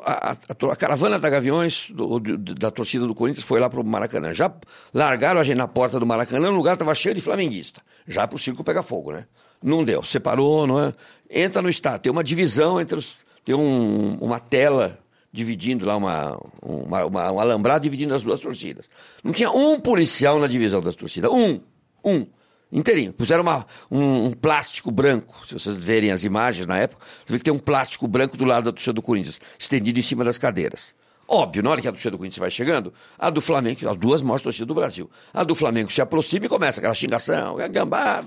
[0.05, 0.37] A, a,
[0.73, 4.33] a, caravana da Gaviões, do, do, da torcida do Corinthians, foi lá para o Maracanã.
[4.33, 4.53] Já
[4.93, 7.81] largaram a gente na porta do Maracanã, o lugar estava cheio de flamenguista.
[8.09, 9.27] Já para o circo pegar fogo, né?
[9.63, 10.95] Não deu, separou, não é?
[11.29, 13.19] Entra no estádio, tem uma divisão entre os.
[13.45, 14.99] Tem um, uma tela
[15.33, 18.89] dividindo lá, uma, uma, uma, um alambrado dividindo as duas torcidas.
[19.23, 21.31] Não tinha um policial na divisão das torcidas.
[21.31, 21.61] Um.
[22.05, 22.27] Um.
[22.73, 23.13] Inteirinho.
[23.13, 25.47] Puseram uma, um, um, plástico branco.
[25.47, 28.45] Se vocês verem as imagens na época, você vê que tem um plástico branco do
[28.45, 30.95] lado da torcida do Corinthians, estendido em cima das cadeiras.
[31.29, 34.23] Óbvio, na hora que a torcida do Corinthians vai chegando, a do Flamengo, as duas
[34.23, 38.23] maiores torcidas do Brasil, a do Flamengo se aproxima e começa aquela xingação, gambá,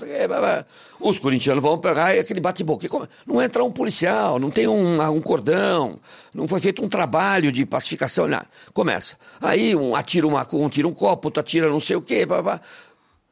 [1.00, 2.88] os corintianos vão pegar e aquele bate-boca.
[3.26, 5.98] Não entra um policial, não tem um, um, cordão,
[6.34, 8.48] não foi feito um trabalho de pacificação, nada.
[8.74, 9.16] Começa.
[9.42, 12.60] Aí um atira uma, um tira um copo, outro atira não sei o quê, blá,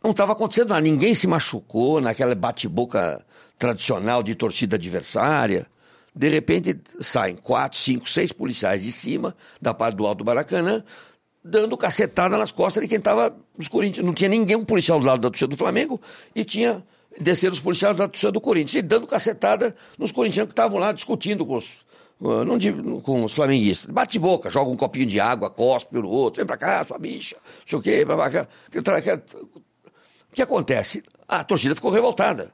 [0.02, 3.22] não estava acontecendo nada, ninguém se machucou naquela bate-boca
[3.60, 5.68] tradicional de torcida adversária.
[6.18, 10.84] De repente saem quatro, cinco, seis policiais de cima, da parte do Alto Baracanã,
[11.44, 14.04] dando cacetada nas costas de quem estava nos Corinthians.
[14.04, 16.02] Não tinha ninguém, um policial do lado da torcida do Flamengo,
[16.34, 16.84] e tinha
[17.22, 20.92] descer os policiais da torcida do Corinthians, e dando cacetada nos corintianos que estavam lá
[20.92, 21.74] discutindo com os,
[22.20, 22.58] uh, não
[23.00, 23.92] com os flamenguistas.
[23.92, 27.36] Bate boca, joga um copinho de água, cospe no outro, vem pra cá, sua bicha,
[27.36, 28.06] não sei o quê.
[30.32, 31.04] O que acontece?
[31.28, 32.52] A torcida ficou revoltada.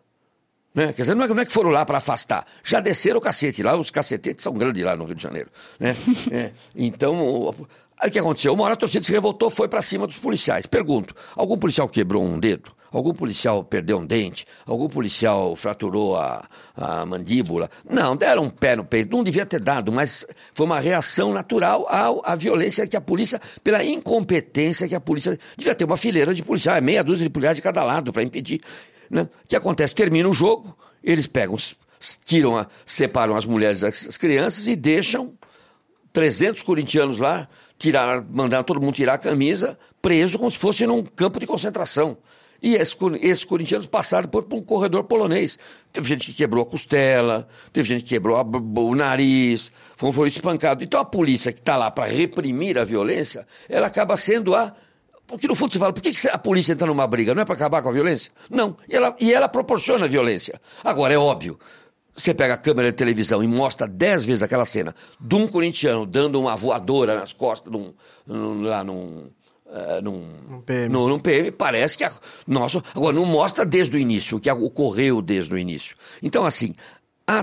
[0.73, 0.87] Né?
[0.93, 3.61] Quer dizer, não é, não é que foram lá para afastar, já desceram o cacete
[3.61, 5.49] lá, os cacetetes são grandes lá no Rio de Janeiro.
[5.79, 5.95] Né?
[6.31, 7.53] é, então,
[7.99, 8.53] aí o que aconteceu?
[8.53, 10.65] Uma hora a torcida se revoltou, foi para cima dos policiais.
[10.65, 12.71] Pergunto: algum policial quebrou um dedo?
[12.93, 14.45] Algum policial perdeu um dente?
[14.67, 17.67] Algum policial fraturou a, a mandíbula?
[17.89, 19.15] Não, deram um pé no peito.
[19.15, 23.41] Não devia ter dado, mas foi uma reação natural à, à violência que a polícia,
[23.63, 25.39] pela incompetência que a polícia.
[25.57, 28.61] Devia ter uma fileira de policiais, meia dúzia de policiais de cada lado para impedir.
[29.13, 29.29] Né?
[29.45, 29.93] O que acontece?
[29.93, 31.55] Termina o jogo, eles pegam,
[32.25, 35.33] tiram, a, separam as mulheres das crianças e deixam
[36.11, 37.47] 300 corintianos lá,
[37.77, 42.17] tirar, mandaram todo mundo tirar a camisa, preso como se fosse num campo de concentração.
[42.59, 45.59] E esses, esses corintianos passaram por, por, um corredor polonês.
[45.91, 50.27] Teve gente que quebrou a costela, teve gente que quebrou a, o nariz, foram, foram
[50.27, 50.83] espancados.
[50.83, 54.73] Então a polícia que está lá para reprimir a violência, ela acaba sendo a
[55.33, 57.33] porque no fundo você fala, por que a polícia entra numa briga?
[57.33, 58.31] Não é para acabar com a violência?
[58.49, 58.77] Não.
[58.87, 60.59] E ela, e ela proporciona violência.
[60.83, 61.59] Agora, é óbvio,
[62.15, 66.05] você pega a câmera de televisão e mostra dez vezes aquela cena de um corintiano
[66.05, 67.93] dando uma voadora nas costas de um,
[68.63, 69.29] lá num.
[69.65, 70.93] Uh, num, um PM.
[70.93, 72.03] Num, num PM, parece que.
[72.03, 72.11] A,
[72.45, 75.95] nossa, agora, não mostra desde o início, o que ocorreu desde o início.
[76.21, 76.73] Então, assim,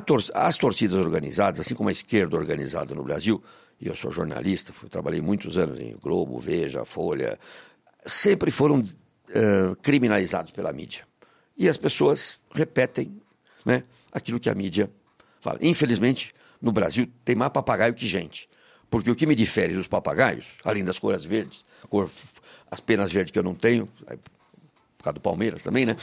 [0.07, 3.43] tor as torcidas organizadas, assim como a esquerda organizada no Brasil,
[3.81, 7.39] e eu sou jornalista, fui, trabalhei muitos anos em Globo, Veja, Folha,
[8.07, 11.05] sempre foram uh, criminalizados pela mídia.
[11.57, 13.21] E as pessoas repetem
[13.65, 14.91] né, aquilo que a mídia
[15.41, 15.59] fala.
[15.61, 18.49] Infelizmente, no Brasil tem mais papagaio que gente.
[18.89, 22.11] Porque o que me difere dos papagaios, além das cores verdes, cor,
[22.71, 25.97] as penas verdes que eu não tenho, é por causa do Palmeiras também, né?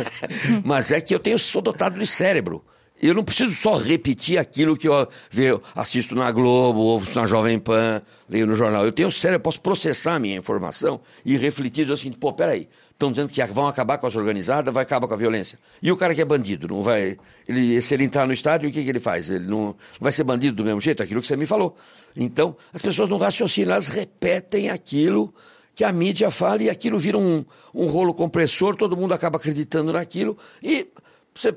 [0.64, 2.64] Mas é que eu tenho, sou dotado de cérebro.
[3.02, 7.58] Eu não preciso só repetir aquilo que eu vejo, assisto na Globo, ouço na Jovem
[7.58, 8.84] Pan, leio no jornal.
[8.84, 13.10] Eu tenho cérebro, eu posso processar a minha informação e refletir assim, pô, peraí, estão
[13.10, 15.58] dizendo que vão acabar com as organizadas, vai acabar com a violência.
[15.82, 17.18] E o cara que é bandido, não vai.
[17.48, 19.30] Ele, se ele entrar no estádio, o que, que ele faz?
[19.30, 21.76] Ele não vai ser bandido do mesmo jeito, aquilo que você me falou.
[22.16, 25.34] Então, as pessoas não raciocinam, elas repetem aquilo
[25.74, 29.92] que a mídia fala e aquilo vira um, um rolo compressor, todo mundo acaba acreditando
[29.92, 30.86] naquilo e
[31.34, 31.52] você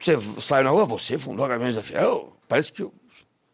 [0.00, 2.36] você sai na rua, você fundou a Gaviões da Fiel?
[2.48, 2.92] Parece que eu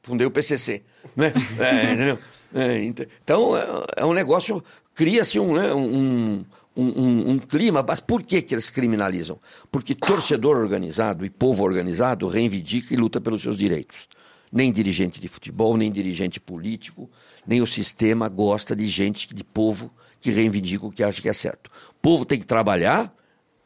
[0.03, 0.83] fundei o PCC,
[1.15, 1.33] né?
[1.59, 2.19] É, entendeu?
[2.55, 4.63] É, então, é, é, um negócio,
[4.95, 6.45] cria-se um, né, um,
[6.77, 9.39] um, um, um, clima, mas por que, que eles criminalizam?
[9.71, 14.09] Porque torcedor organizado e povo organizado reivindica e luta pelos seus direitos.
[14.53, 17.11] Nem dirigente de futebol, nem dirigente político,
[17.47, 21.33] nem o sistema gosta de gente, de povo que reivindica o que acha que é
[21.33, 21.69] certo.
[21.91, 23.13] O povo tem que trabalhar,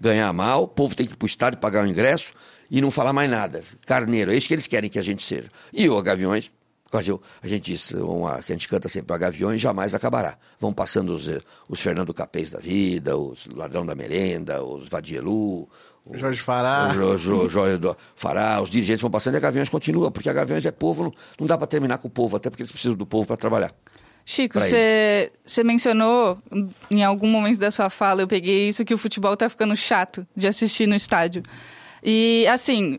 [0.00, 2.32] ganhar mal, o povo tem que ir para o estádio pagar o ingresso,
[2.70, 3.62] e não falar mais nada.
[3.84, 5.48] Carneiro, é isso que eles querem que a gente seja.
[5.72, 6.52] E o Gaviões,
[6.92, 10.36] a gente diz, uma, a gente canta sempre, a Gaviões jamais acabará.
[10.58, 11.28] Vão passando os,
[11.68, 15.68] os Fernando Capês da vida, os Ladrão da Merenda, os Vadielu,
[16.04, 16.90] o Jorge Fará.
[16.90, 20.70] O Jorge Fará, os dirigentes vão passando e a Gaviões continua, porque a Gaviões é
[20.70, 23.26] povo, não, não dá para terminar com o povo, até porque eles precisam do povo
[23.26, 23.74] para trabalhar.
[24.24, 26.38] Chico, você mencionou
[26.90, 30.26] em algum momento da sua fala, eu peguei isso, que o futebol tá ficando chato
[30.36, 31.42] de assistir no estádio.
[32.02, 32.98] E, assim,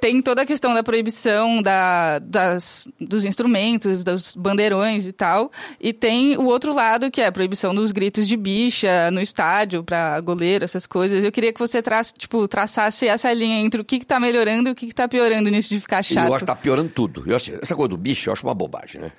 [0.00, 5.50] tem toda a questão da proibição da, das, dos instrumentos, dos bandeirões e tal.
[5.80, 9.82] E tem o outro lado, que é a proibição dos gritos de bicha no estádio,
[9.82, 11.24] para goleiro, essas coisas.
[11.24, 14.68] Eu queria que você traça, tipo, traçasse essa linha entre o que, que tá melhorando
[14.68, 16.28] e o que, que tá piorando nisso de ficar chato.
[16.28, 17.24] Eu acho que tá piorando tudo.
[17.26, 19.12] Eu acho, essa coisa do bicho eu acho uma bobagem, né?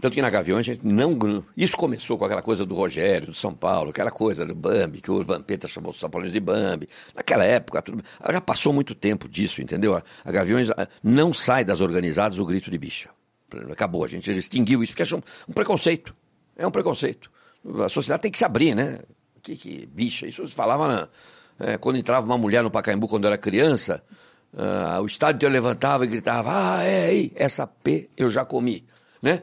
[0.00, 1.44] Tanto que na Gaviões a gente não.
[1.56, 5.10] Isso começou com aquela coisa do Rogério, do São Paulo, aquela coisa do Bambi, que
[5.10, 6.88] o Vampeta chamou os São Paulinos de Bambi.
[7.14, 8.04] Naquela época, tudo...
[8.30, 10.00] já passou muito tempo disso, entendeu?
[10.24, 10.68] A Gaviões
[11.02, 13.10] não sai das organizadas o grito de bicha.
[13.72, 16.14] Acabou, a gente extinguiu isso, porque é um, preconceito.
[16.56, 17.30] É um preconceito.
[17.84, 19.00] A sociedade tem que se abrir, né?
[19.42, 20.26] Que, que bicha?
[20.26, 21.08] Isso se falava na,
[21.58, 24.02] é, quando entrava uma mulher no Pacaembu quando eu era criança.
[24.52, 28.84] Uh, o estádio eu levantava e gritava: Ah, é aí, essa P eu já comi.
[29.20, 29.42] Né?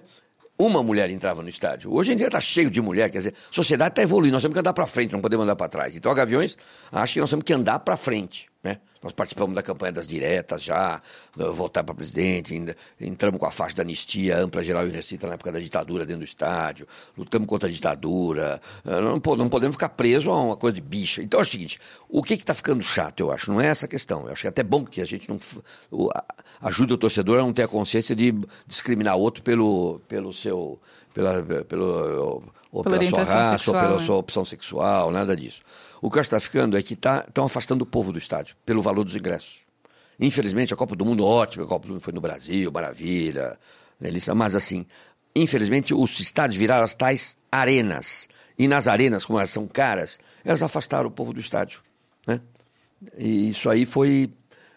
[0.58, 1.94] Uma mulher entrava no estádio.
[1.94, 4.54] Hoje em dia está cheio de mulher, quer dizer, a sociedade está evoluindo, nós temos
[4.54, 5.96] que andar para frente, não podemos andar para trás.
[5.96, 6.58] Então a Gaviões
[6.92, 8.48] acha que nós temos que andar para frente.
[8.66, 8.80] Né?
[9.04, 11.00] Nós participamos da campanha das diretas já,
[11.54, 15.36] votar para presidente, ainda, entramos com a faixa da anistia ampla, geral e restrita na
[15.36, 19.90] época da ditadura dentro do estádio, lutamos contra a ditadura, eh, não, não podemos ficar
[19.90, 21.22] presos a uma coisa de bicha.
[21.22, 24.26] Então é o seguinte, o que está ficando chato, eu acho, não é essa questão.
[24.26, 25.40] Eu acho que é até bom que a gente não
[26.60, 28.34] ajude o torcedor a não ter a consciência de
[28.66, 30.80] discriminar outro pelo, pelo seu...
[31.14, 34.06] Pela, pelo, ou pela, pela sua raça, sexual, ou pela né?
[34.06, 35.62] sua opção sexual, nada disso.
[36.06, 39.04] O que está ficando é que estão tá, afastando o povo do estádio, pelo valor
[39.04, 39.62] dos ingressos.
[40.20, 43.58] Infelizmente, a Copa do Mundo, ótima, a Copa do Mundo foi no Brasil, maravilha,
[44.00, 44.86] delícia, mas assim,
[45.36, 48.30] infelizmente, os estádios viraram as tais arenas.
[48.56, 51.82] E nas arenas, como elas são caras, elas afastaram o povo do estádio.
[52.28, 52.40] Né?
[53.18, 54.32] E isso aí foi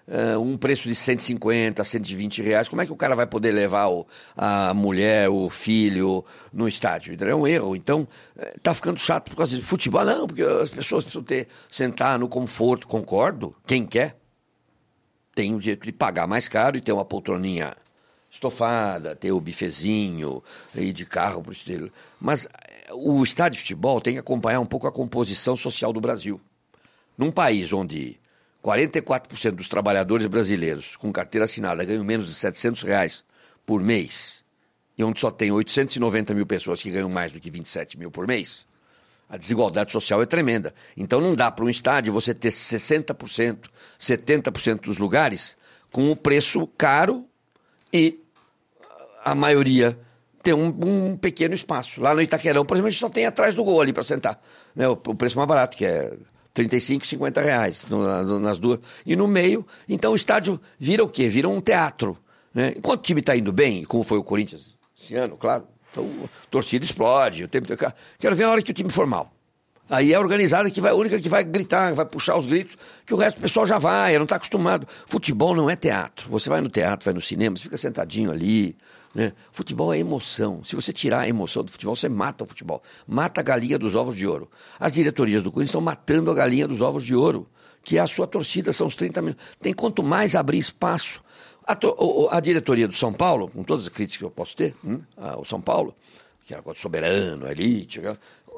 [0.09, 3.89] uh, um preço de 150, 120 reais, como é que o cara vai poder levar
[3.89, 7.17] o, a mulher, o filho no estádio?
[7.21, 7.77] É um erro.
[7.77, 8.09] Então,
[8.57, 10.05] está ficando chato por causa de futebol.
[10.05, 14.17] Não, porque as pessoas precisam ter, sentar no conforto, concordo, quem quer
[15.35, 17.77] tem o direito de pagar mais caro e ter uma poltroninha
[18.29, 20.43] estofada, ter o bifezinho,
[20.75, 21.93] ir de carro para o estilo.
[22.21, 22.49] Mas
[22.93, 26.41] o estádio de futebol tem que acompanhar um pouco a composição social do Brasil.
[27.17, 28.19] Num país onde
[28.63, 33.25] 44% dos trabalhadores brasileiros com carteira assinada ganham menos de 700 reais
[33.65, 34.45] por mês,
[34.97, 38.27] e onde só tem 890 mil pessoas que ganham mais do que 27 mil por
[38.27, 38.67] mês,
[39.29, 40.75] a desigualdade social é tremenda.
[40.97, 43.69] Então não dá para um estádio você ter 60%,
[43.99, 45.57] 70% dos lugares
[45.93, 47.27] com o preço caro
[47.93, 48.21] e
[49.25, 49.99] a maioria
[50.43, 52.01] tem um, um, pequeno espaço.
[52.01, 54.43] Lá no Itaquerão, por exemplo, a gente só tem atrás do gol ali para sentar.
[54.75, 54.89] Né?
[54.89, 56.13] O, o preço mais barato, que é
[56.59, 58.81] 35, 50 reais no, nas duas.
[59.07, 61.29] E no meio, então o estádio vira o quê?
[61.29, 62.19] Vira um teatro.
[62.53, 62.75] Né?
[62.77, 66.51] Enquanto o time está indo bem, como foi o Corinthians esse ano, claro, então a
[66.51, 67.45] torcida explode.
[67.45, 67.69] O tempo...
[68.19, 69.33] Quero ver a hora que o time for mal.
[69.89, 72.77] Aí é a organizada que vai, a única que vai gritar, vai puxar os gritos,
[73.07, 74.87] que o resto do pessoal já vai, não está acostumado.
[75.07, 76.29] Futebol não é teatro.
[76.31, 78.77] Você vai no teatro, vai no cinema, você fica sentadinho ali,
[79.15, 79.33] né?
[79.51, 80.63] Futebol é emoção.
[80.65, 82.83] Se você tirar a emoção do futebol, você mata o futebol.
[83.07, 84.51] Mata a galinha dos ovos de ouro.
[84.79, 87.49] As diretorias do Corinthians estão matando a galinha dos ovos de ouro,
[87.83, 89.45] que é a sua torcida, são os 30 minutos.
[89.61, 91.23] Tem quanto mais abrir espaço.
[91.67, 91.77] A,
[92.31, 95.01] a, diretoria do São Paulo, com todas as críticas que eu posso ter, hum,
[95.37, 95.95] o São Paulo,
[96.47, 98.01] que era soberano, elite,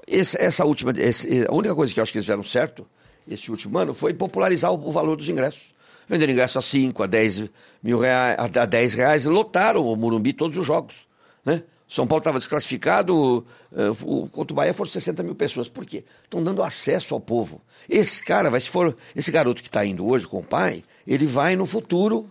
[0.07, 2.87] essa última, esse, a única coisa que eu acho que eles fizeram certo
[3.29, 5.73] esse último ano foi popularizar o valor dos ingressos
[6.11, 7.45] vendendo ingresso a 5, a 10
[7.81, 11.07] mil reais, a 10 reais, lotaram o Morumbi todos os jogos.
[11.45, 11.63] Né?
[11.89, 15.69] São Paulo estava desclassificado, uh, o, contra Bahia foram 60 mil pessoas.
[15.69, 16.05] Por quê?
[16.25, 17.63] Estão dando acesso ao povo.
[17.89, 21.27] Esse cara vai, se for, esse garoto que está indo hoje com o pai, ele
[21.27, 22.29] vai no futuro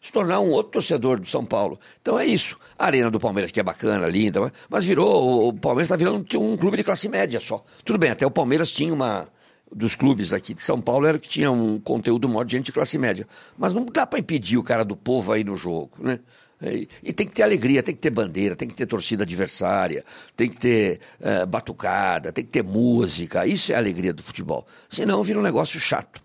[0.00, 1.78] se tornar um outro torcedor do São Paulo.
[2.00, 2.56] Então é isso.
[2.78, 6.56] A Arena do Palmeiras, que é bacana, linda, mas virou, o Palmeiras está virando um
[6.56, 7.64] clube de classe média só.
[7.84, 9.28] Tudo bem, até o Palmeiras tinha uma,
[9.74, 12.72] dos clubes aqui de São Paulo era que tinha um conteúdo maior de gente de
[12.72, 13.26] classe média.
[13.56, 16.20] Mas não dá para impedir o cara do povo aí no jogo, né?
[16.60, 20.04] E, e, tem que ter alegria, tem que ter bandeira, tem que ter torcida adversária,
[20.34, 23.46] tem que ter uh, batucada, tem que ter música.
[23.46, 24.66] Isso é a alegria do futebol.
[24.88, 26.20] Senão vira um negócio chato.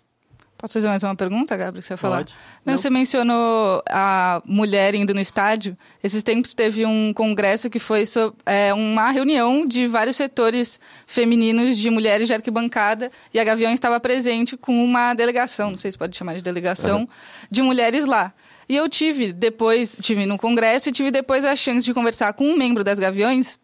[0.63, 2.19] Posso fazer mais uma pergunta, Gabriel, que você falar?
[2.19, 2.33] Pode.
[2.65, 5.77] Não, Não, você mencionou a mulher indo no estádio.
[6.01, 11.77] Esses tempos teve um congresso que foi so, é, uma reunião de vários setores femininos
[11.77, 15.97] de mulheres de arquibancada e a Gavião estava presente com uma delegação, não sei se
[15.97, 17.07] pode chamar de delegação, uhum.
[17.51, 18.33] de mulheres lá.
[18.69, 22.45] E eu tive depois, tive no congresso e tive depois a chance de conversar com
[22.45, 23.59] um membro das Gaviões,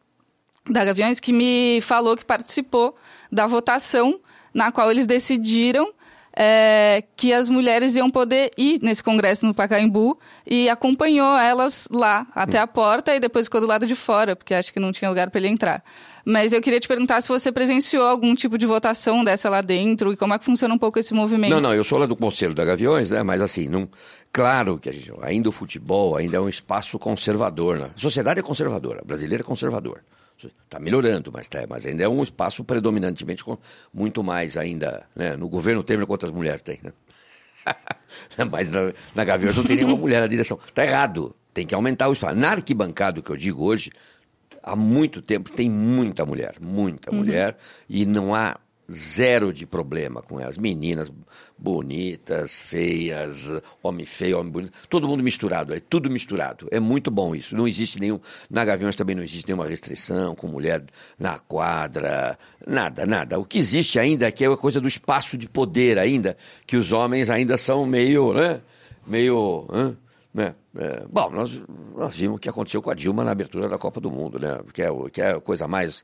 [0.70, 2.94] da Gaviões, que me falou que participou
[3.32, 4.20] da votação
[4.54, 5.94] na qual eles decidiram
[6.36, 12.28] é, que as mulheres iam poder ir nesse congresso no Pacaembu e acompanhou elas lá
[12.34, 15.10] até a porta e depois ficou do lado de fora, porque acho que não tinha
[15.10, 15.84] lugar para ele entrar.
[16.26, 20.14] Mas eu queria te perguntar se você presenciou algum tipo de votação dessa lá dentro
[20.14, 21.52] e como é que funciona um pouco esse movimento.
[21.52, 23.24] Não, não, eu sou lá do Conselho da Gaviões, né?
[23.24, 23.90] Mas assim, não,
[24.32, 27.80] claro que gente, ainda o futebol ainda é um espaço conservador.
[27.80, 27.90] Né?
[27.96, 30.02] A sociedade é conservadora, a brasileira é conservadora.
[30.48, 33.58] Está melhorando, mas, tá, mas ainda é um espaço predominantemente com
[33.94, 35.06] muito mais ainda.
[35.16, 35.36] Né?
[35.36, 36.80] No governo Temer, quantas mulheres tem?
[36.84, 36.94] Né?
[38.50, 40.60] mas na, na Gaviões não tem nenhuma mulher na direção.
[40.68, 41.36] Está errado.
[41.54, 42.36] Tem que aumentar o espaço.
[42.36, 43.92] Na arquibancada, que eu digo hoje,
[44.64, 47.18] há muito tempo tem muita mulher, muita uhum.
[47.18, 47.58] mulher,
[47.90, 48.58] e não há
[48.92, 50.58] zero de problema com elas.
[50.58, 51.12] Meninas
[51.58, 53.50] bonitas, feias,
[53.84, 56.68] homem feio, homem bonito, todo mundo misturado, é tudo misturado.
[56.72, 57.56] É muito bom isso.
[57.56, 58.20] Não existe nenhum.
[58.50, 60.84] Na Gaviões também não existe nenhuma restrição com mulher
[61.18, 63.40] na quadra, nada, nada.
[63.40, 66.78] O que existe ainda é que é a coisa do espaço de poder ainda, que
[66.78, 68.62] os homens ainda são meio, né?
[69.06, 69.68] Meio.
[70.34, 70.54] Né?
[70.76, 71.62] É, bom, nós,
[71.96, 74.60] nós vimos o que aconteceu com a Dilma na abertura da Copa do Mundo, né?
[74.72, 76.04] que, é, que é a coisa mais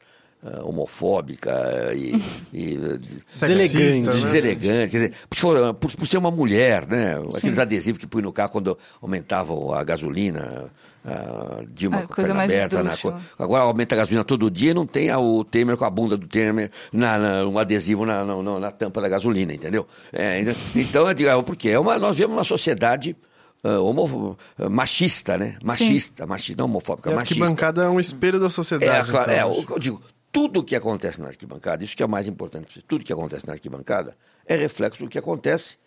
[0.64, 2.22] homofóbica e,
[2.54, 2.78] e
[3.28, 4.22] Deselegante, né?
[4.22, 4.92] deselegante.
[4.92, 7.16] Quer dizer, por, por- por ser uma mulher, né?
[7.36, 10.66] Aqueles adesivos que põe no carro quando aumentavam a gasolina,
[11.04, 12.84] a Dilma Ah, com a coisa perna mais aberta.
[12.84, 12.94] Na,
[13.38, 16.18] agora aumenta a gasolina todo dia e não tem a- o Temer com a bunda
[16.18, 19.88] do Temer, na, na- um adesivo na, na, na- na tampa da gasolina, entendeu?
[20.12, 20.44] É,
[20.76, 23.16] então, eu digo, é, porque é uma, nós vemos uma sociedade
[23.64, 25.58] ah, homo- ah, machista, né?
[25.64, 27.44] Machista, machista, não homofóbica, a machista.
[27.44, 29.10] arquibancada é um espelho da É, sociedade.
[29.10, 30.02] claro, então, é, que eu digo,
[30.36, 33.54] tudo que acontece na arquibancada, isso que é o mais importante, tudo que acontece na
[33.54, 35.78] arquibancada é reflexo do que acontece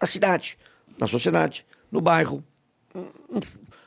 [0.00, 0.56] na cidade,
[0.96, 2.42] na sociedade, no bairro.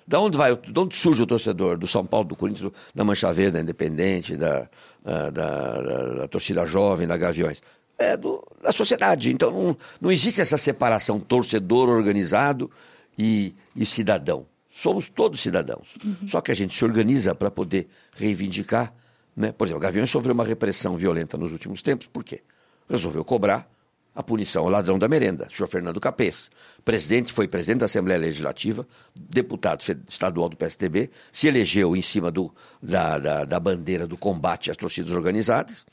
[0.07, 3.31] Da onde vai, de onde surge o torcedor do São Paulo, do Corinthians, da Mancha
[3.31, 4.69] Verde, da Independente, da,
[5.05, 7.61] ah, da, da- da torcida jovem, da Gaviões?
[7.97, 9.31] É do, da sociedade.
[9.31, 12.69] Então não, não existe essa separação torcedor organizado
[13.17, 14.45] e, e cidadão.
[14.69, 15.95] Somos todos cidadãos.
[16.27, 18.93] Só que a gente se organiza para poder reivindicar.
[19.41, 19.51] Né?
[19.51, 22.07] Por exemplo, Gaviões sofreu uma repressão violenta nos últimos tempos.
[22.07, 22.41] Por quê?
[22.87, 23.67] Resolveu cobrar
[24.13, 26.51] a punição ao ladrão da merenda, senhor Fernando Capês.
[26.85, 32.53] Presidente, foi presidente da Assembleia Legislativa, deputado estadual do PSDB, se elegeu em cima do,
[32.83, 35.85] da, da, da bandeira do combate às torcidas organizadas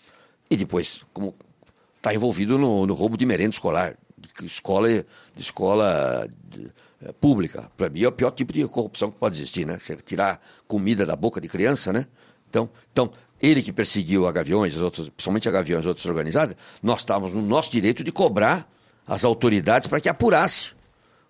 [0.51, 1.35] e depois, como
[1.97, 6.71] está envolvido no, no roubo de merenda escolar, de escola, de escola de-
[7.03, 7.71] eh, pública.
[7.77, 9.79] Para mim é o pior tipo de corrupção que pode existir, né?
[9.79, 12.07] Você tirar comida da boca de criança, né?
[12.51, 16.57] Então, então ele que perseguiu a Gaviões, as outras, principalmente a Gaviões e outras organizadas,
[16.83, 18.69] nós estávamos no nosso direito de cobrar
[19.07, 20.73] as autoridades para que apurasse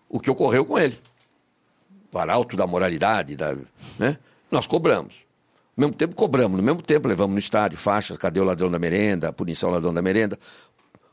[0.09, 0.99] o que ocorreu com ele.
[2.11, 3.55] O arauto da moralidade, da,
[3.99, 4.19] né?
[4.51, 5.15] Nós cobramos.
[5.77, 8.79] Ao mesmo tempo cobramos, no mesmo tempo levamos no estádio faixas, cadê o ladrão da
[8.79, 10.39] merenda, a punição ao ladrão da merenda.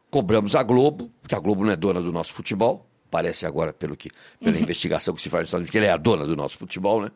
[0.09, 3.95] Cobramos a Globo, porque a Globo não é dona do nosso futebol, parece agora pelo
[3.95, 6.35] que, pela investigação que se faz nos Estados Unidos, que ele é a dona do
[6.35, 7.11] nosso futebol, né?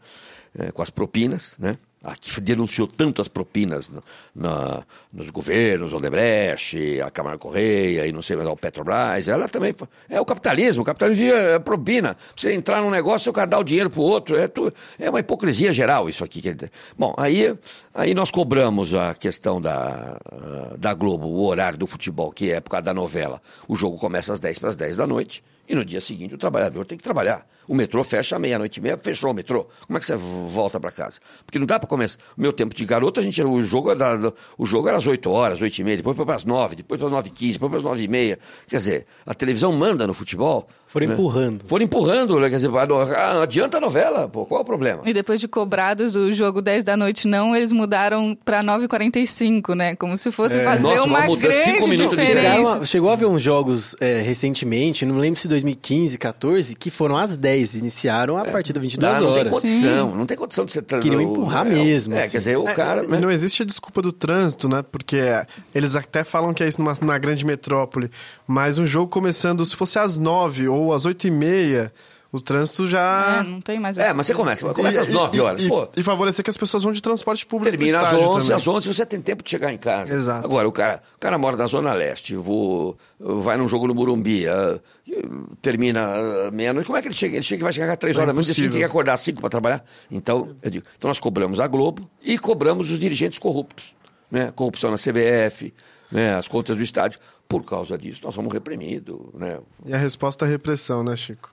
[0.58, 1.78] É, com as propinas, né?
[2.02, 4.02] A que denunciou tanto as propinas no-
[4.34, 9.76] na- nos governos, Odebrecht, a Câmara Correia e não sei mais, o Petrobras, ela também
[10.10, 12.16] é o capitalismo, o capitalismo é propina.
[12.36, 15.20] Você entrar num negócio, o cara dá o dinheiro pro outro, é, tu- é uma
[15.20, 16.42] hipocrisia geral isso aqui.
[16.42, 16.72] quer dizer.
[16.98, 17.54] Bom, aí,
[17.94, 20.18] aí nós cobramos a questão da,
[20.78, 23.42] da Globo, o horário do futebol, que é por causa da novela.
[23.68, 25.44] O jogo começa às 10 para as 10 da noite.
[25.70, 27.46] E no dia seguinte o trabalhador tem que trabalhar.
[27.68, 29.68] O metrô fecha à meia-noite e meia, fechou o metrô.
[29.86, 31.20] Como é que você volta para casa?
[31.46, 32.18] Porque não dá para começar.
[32.36, 35.30] O meu tempo de garoto, a gente, o, jogo era, o jogo era às 8
[35.30, 37.54] horas, 8 e meia, depois foi para as 9, depois para as 9 e 15,
[37.54, 38.40] depois para as 9 e meia.
[38.68, 40.68] Quer dizer, a televisão manda no futebol.
[40.88, 41.14] Foram né?
[41.14, 41.66] empurrando.
[41.68, 42.50] Foram empurrando, né?
[42.50, 42.72] quer dizer,
[43.40, 45.04] adianta a novela, pô, qual é o problema?
[45.06, 49.96] E depois de cobrados o jogo 10 da noite não, eles mudaram pra 9h45, né?
[49.96, 52.86] Como se fosse fazer Nossa, uma uma grande diferença.
[52.86, 57.38] Chegou a ver uns jogos é, recentemente, não lembro se 2015, 14, que foram às
[57.38, 59.54] 10, iniciaram a partir das 22 Ah, não tem horas.
[59.54, 60.82] condição, não tem condição de você...
[60.82, 62.32] Queriam o- empurrar é, mesmo, É, assim.
[62.32, 63.04] quer dizer, o É, cara...
[63.04, 63.20] né?
[63.20, 64.84] não existe a desculpa do trânsito, né?
[64.92, 65.18] Porque
[65.74, 68.10] eles até falam que é isso numa, numa grande metrópole.
[68.48, 71.92] Mas um jogo começando, se fosse às nove ou às oito e meia,
[72.32, 73.40] o trânsito já...
[73.40, 75.62] É, não tem mais É, mas você começa, começa às E- 9 e- horas.
[75.62, 78.40] E, Pô, e favorecer que as pessoas vão de transporte público Termina às estádio 11,
[78.42, 78.56] também.
[78.58, 80.14] às 11 você tem tempo de chegar em casa.
[80.14, 80.46] Exato.
[80.46, 84.48] Agora, o cara, o cara mora na Zona Leste, vou, vai num jogo no Morumbi,
[84.48, 84.80] ah,
[85.62, 86.02] termina
[86.48, 87.36] ah, meia-noite, como é que ele chega?
[87.36, 89.22] Ele chega e vai chegar às 3 É horas da manhã, tem que acordar às
[89.22, 89.84] 5 para trabalhar.
[90.12, 93.96] Então, eu digo, então nós cobramos a Globo e cobramos os dirigentes corruptos.
[94.32, 94.52] Né?
[94.56, 95.74] Corrupção na CBF,
[96.12, 96.36] né?
[96.36, 97.20] as contas do estádio.
[97.48, 99.18] Por causa disso, nós somos reprimidos.
[99.34, 99.58] Né?
[99.84, 101.50] E a resposta é repressão, né, Chico?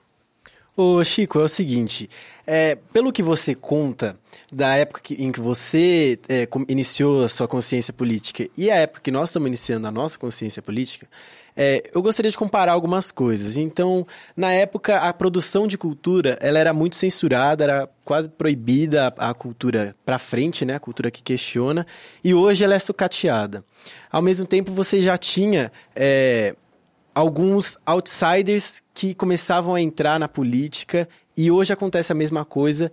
[0.79, 2.07] Ô Chico, é o seguinte,
[2.45, 4.15] é, pelo que você conta
[4.53, 9.01] da época que- em que você é, iniciou a sua consciência política e a época
[9.01, 11.07] que nós estamos iniciando a nossa consciência política,
[11.55, 13.57] é, eu gostaria de comparar algumas coisas.
[13.57, 19.31] Então, na época, a produção de cultura ela era muito censurada, era quase proibida a,
[19.31, 21.87] a cultura para frente, né, a cultura que questiona,
[22.23, 23.65] e hoje ela é sucateada.
[24.11, 26.55] Ao mesmo tempo, você já tinha é,
[27.17, 32.91] alguns outsiders que começavam a entrar na política e hoje acontece a mesma coisa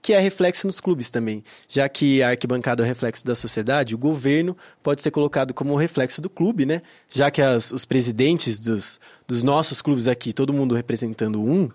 [0.00, 1.42] que é reflexo nos clubes também.
[1.68, 5.74] Já que a arquibancada é o reflexo da sociedade, o governo pode ser colocado como
[5.76, 6.82] reflexo do clube, né?
[7.10, 11.68] Já que as- os presidentes dos, dos nossos clubes aqui, todo mundo representando um,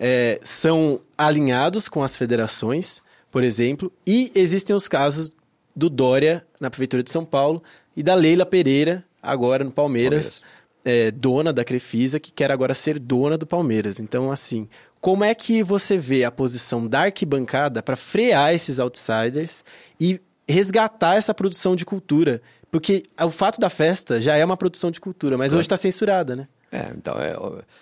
[0.00, 5.30] é, são alinhados com as federações, por exemplo, e existem os casos
[5.76, 7.62] do Dória na Prefeitura de São Paulo
[7.96, 10.40] e da Leila Pereira, agora no Palmeiras,
[10.84, 13.98] é, dona da Crefisa, que quer agora ser dona do Palmeiras.
[13.98, 14.68] Então, assim,
[15.00, 19.64] como é que você vê a posição da arquibancada para frear esses outsiders
[19.98, 22.42] e resgatar essa produção de cultura?
[22.70, 26.34] Porque o fato da festa já é uma produção de cultura, mas hoje está censurada,
[26.34, 26.48] né?
[26.74, 27.36] É, então, é,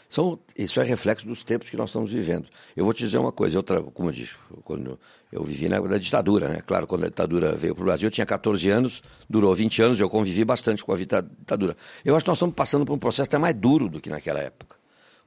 [0.07, 2.47] são, isso é reflexo dos tempos que nós estamos vivendo.
[2.77, 4.35] Eu vou te dizer uma coisa, outra, como eu disse,
[4.65, 5.01] quando
[5.33, 6.61] eu vivi na da ditadura, né?
[6.61, 9.99] Claro, quando a ditadura veio para o Brasil, eu tinha 14 anos, durou 20 anos,
[9.99, 11.75] eu convivi bastante com a ditadura.
[12.05, 14.41] Eu acho que nós estamos passando por um processo até mais duro do que naquela
[14.41, 14.77] época.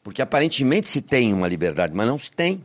[0.04, 2.64] Porque aparentemente se tem uma liberdade, mas não se tem.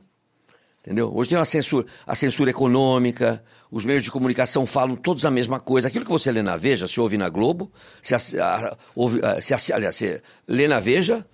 [0.83, 1.13] Entendeu?
[1.15, 5.61] Hoje tem uma censura, a censura econômica, os meios de comunicação falam todos a mesma
[5.61, 5.89] coisa.
[5.89, 7.71] Aquilo que você lê na Veja, se ouve na Globo,
[8.01, 11.27] se, a, ouve, se, aliás, se lê na Veja,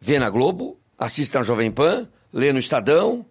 [0.00, 3.24] vê na Globo, assiste na Jovem Pan, lê no Estadão,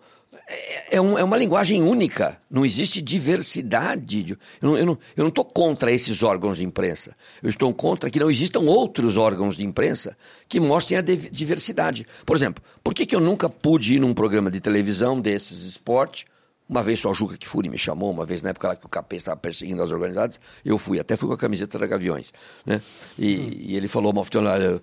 [0.48, 4.38] é, é, um, é, uma linguagem única, não existe diversidade.
[4.62, 4.68] Eu
[5.16, 7.16] não estou não, contra esses órgãos de imprensa.
[7.42, 10.18] Eu estou contra que não existam outros órgãos de imprensa
[10.48, 12.06] que mostrem a diversidade.
[12.26, 16.26] Por exemplo, por que, que eu nunca pude ir num programa de televisão desses esporte?
[16.68, 18.90] Uma vez só o Juca Kifuri me chamou, uma vez na época lá que o
[18.90, 22.32] Capê estava perseguindo as organizadas, eu fui, até fui com a camiseta da Gaviões.
[22.66, 22.82] Né?
[23.20, 23.50] E, hum.
[23.60, 24.82] e ele falou, olha, eu,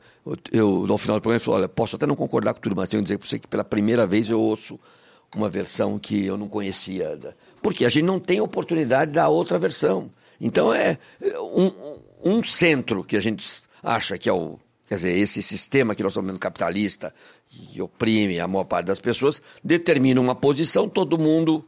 [0.53, 2.91] eu, no final do programa, ele falou, olha, posso até não concordar com tudo, mas
[2.91, 4.79] tenho que dizer para você que pela primeira vez eu ouço
[5.35, 7.19] uma versão que eu não conhecia.
[7.63, 10.11] Porque a gente não tem oportunidade da outra versão.
[10.41, 10.99] Então é
[11.55, 14.59] um, um centro que a gente acha que é o.
[14.87, 17.13] Quer dizer, esse sistema que nós estamos vendo capitalista,
[17.47, 21.63] que oprime a maior parte das pessoas, determina uma posição, todo mundo,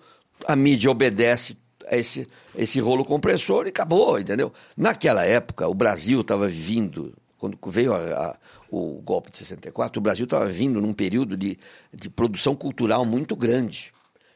[0.46, 1.54] a mídia obedece
[1.86, 4.50] a esse, esse rolo compressor e acabou, entendeu?
[4.74, 8.36] Naquela época, o Brasil estava vindo quando veio a, a,
[8.70, 11.58] o golpe de 64, o Brasil estava vindo num período de,
[11.92, 13.92] de produção cultural muito grande.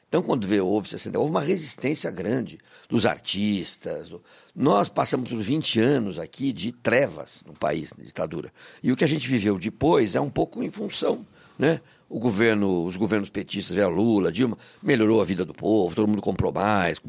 [0.08, 4.12] Então, quando veio, houve 60, houve uma resistência grande dos artistas.
[4.54, 8.52] Nós passamos por 20 anos aqui de trevas no país, de ditadura.
[8.82, 11.26] E o que a gente viveu depois é um pouco em função
[11.58, 11.80] né,
[12.14, 16.22] o governo, os governos petistas, veio Lula, Dilma, melhorou a vida do povo, todo mundo
[16.22, 17.00] comprou mais,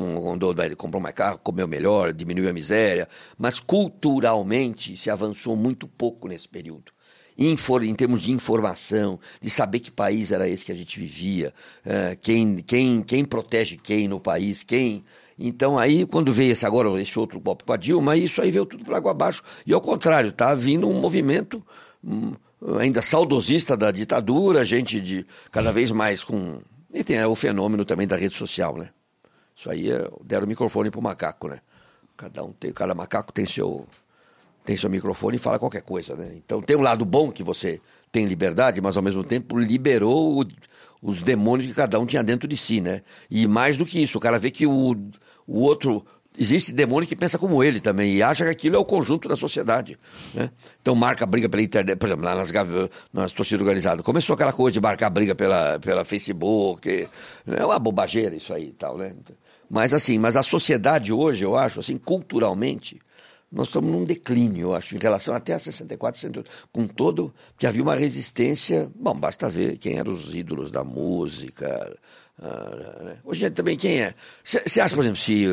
[0.76, 6.50] comprou mais carro, comeu melhor, diminuiu a miséria, mas culturalmente se avançou muito pouco nesse
[6.50, 6.92] período.
[7.38, 7.56] Em,
[7.94, 11.54] termos de informação, de saber que país era esse que a gente vivia,
[11.86, 15.04] uh, quem, quem, quem protege quem no país, quem.
[15.38, 18.66] Então aí, quando veio esse agora, esse outro golpe com a Dilma, isso aí veio
[18.66, 19.44] tudo para água abaixo.
[19.68, 21.64] E ao contrário, está vindo um movimento
[22.04, 22.34] hum,
[22.80, 26.60] ainda saudosista da ditadura, gente de cada vez mais com.
[26.94, 28.90] E tem é, o fenômeno também da rede social, né?
[29.56, 31.60] Isso aí é, deram o microfone pro macaco, né?
[32.18, 33.86] Cada um tem, cada macaco tem seu
[34.66, 36.34] tem seu microfone e fala qualquer coisa, né?
[36.36, 37.80] Então tem um lado bom que você
[38.12, 40.46] tem liberdade, mas ao mesmo tempo liberou o,
[41.02, 43.04] os demônios que cada um tinha dentro de si, né?
[43.30, 44.96] E mais do que isso, o cara vê que o,
[45.46, 46.04] o outro
[46.38, 49.36] existe demônio que pensa como ele também e acha que aquilo é o conjunto da
[49.36, 49.98] sociedade.
[50.34, 50.50] Né?
[50.82, 52.52] Então marca briga pela internet, por exemplo, lá nas,
[53.14, 54.06] nas torcidas organizadas.
[54.06, 57.08] Começou aquela coisa de marcar briga pela, pela Facebook,
[57.48, 59.14] é uma bobageira isso aí e tal, né?
[59.70, 63.00] Mas assim, mas a sociedade hoje, eu acho, assim, culturalmente,
[63.52, 67.66] nós estamos num declínio, eu acho, em relação até a 64, 68, com todo, que
[67.66, 71.96] havia uma resistência, bom, basta ver quem eram os ídolos da música,
[72.42, 73.18] ah, né?
[73.24, 74.14] Hoje também quem é?
[74.44, 75.46] Você acha, por exemplo, se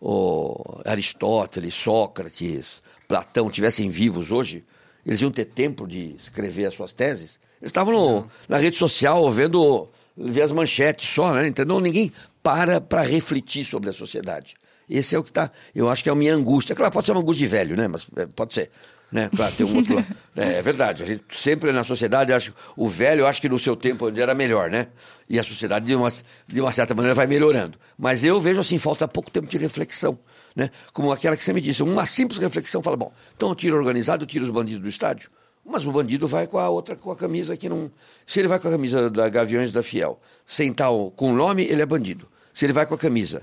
[0.00, 4.64] o, Aristóteles, Sócrates, Platão tivessem vivos hoje,
[5.04, 7.40] eles iam ter tempo de escrever as suas teses?
[7.60, 11.46] Eles estavam no, na rede social vendo ver as manchetes só, né?
[11.46, 11.80] Entendeu?
[11.80, 14.54] Ninguém para para refletir sobre a sociedade.
[14.88, 15.50] Esse é o que está.
[15.74, 16.74] Eu acho que é a minha angústia.
[16.74, 17.88] Claro, pode ser uma angústia de velho, né?
[17.88, 18.70] Mas é, pode ser.
[19.10, 19.30] Né?
[19.34, 20.06] Claro, tem um outro lado.
[20.36, 21.02] É, é, verdade.
[21.02, 24.34] A gente sempre na sociedade, acho, o velho, eu acho que no seu tempo era
[24.34, 24.86] melhor, né?
[25.28, 26.12] E a sociedade, de uma,
[26.46, 27.76] de uma certa maneira, vai melhorando.
[27.98, 30.16] Mas eu vejo assim, falta pouco tempo de reflexão.
[30.54, 30.70] Né?
[30.92, 34.22] Como aquela que você me disse, uma simples reflexão fala, bom, então eu tiro organizado,
[34.22, 35.28] eu tiro os bandidos do estádio.
[35.64, 37.90] Mas o bandido vai com a outra, com a camisa que não.
[38.24, 41.64] Se ele vai com a camisa da Gaviões da Fiel, sem tal, com o nome,
[41.64, 42.28] ele é bandido.
[42.54, 43.42] Se ele vai com a camisa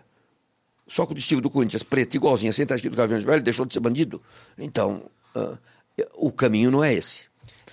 [0.88, 3.74] só com o distintivo do Corinthians preto, igualzinho, sem estar escrito Gaviões Vermelho, deixou de
[3.74, 4.22] ser bandido.
[4.58, 5.04] Então,
[5.36, 5.58] uh,
[6.16, 7.24] o caminho não é esse.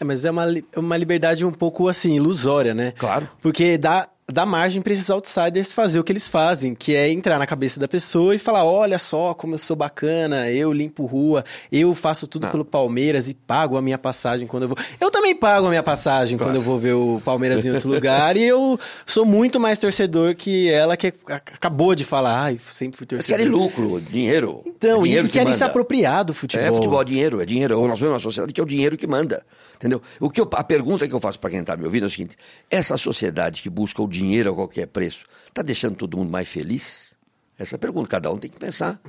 [0.00, 0.46] É, mas é uma,
[0.76, 2.92] uma liberdade um pouco, assim, ilusória, né?
[2.92, 3.28] Claro.
[3.40, 7.38] Porque dá, dá margem para esses outsiders fazer o que eles fazem, que é entrar
[7.38, 11.44] na cabeça da pessoa e falar: olha só como eu sou bacana, eu limpo rua,
[11.70, 12.50] eu faço tudo Não.
[12.50, 14.78] pelo Palmeiras e pago a minha passagem quando eu vou.
[15.00, 16.52] Eu também pago a minha passagem claro.
[16.52, 20.34] quando eu vou ver o Palmeiras em outro lugar e eu sou muito mais torcedor
[20.34, 23.38] que ela que acabou de falar, ai, sempre fui torcedor.
[23.38, 24.62] Eles querem lucro, dinheiro.
[24.66, 26.66] Então, é dinheiro e, querem se apropriar do futebol.
[26.66, 27.86] É futebol, é dinheiro, é dinheiro.
[27.86, 29.44] Nós vemos uma sociedade que é o dinheiro que manda.
[29.76, 30.00] Entendeu?
[30.20, 32.10] O que eu, a pergunta que eu faço para quem está me ouvindo é o
[32.10, 32.36] seguinte:
[32.70, 37.16] essa sociedade que busca o dinheiro a qualquer preço, está deixando todo mundo mais feliz?
[37.58, 39.00] Essa é a pergunta, cada um tem que pensar.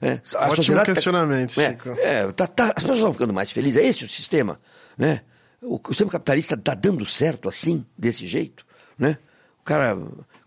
[0.00, 1.90] É, a Ótimo tá- questionamento, tá, Chico.
[1.90, 4.60] É, tá, tá, as pessoas estão ficando mais felizes, é esse o sistema.
[4.98, 5.20] Né?
[5.60, 8.66] O, o sistema capitalista está dando certo assim, desse jeito.
[8.98, 9.18] Né?
[9.60, 9.96] O cara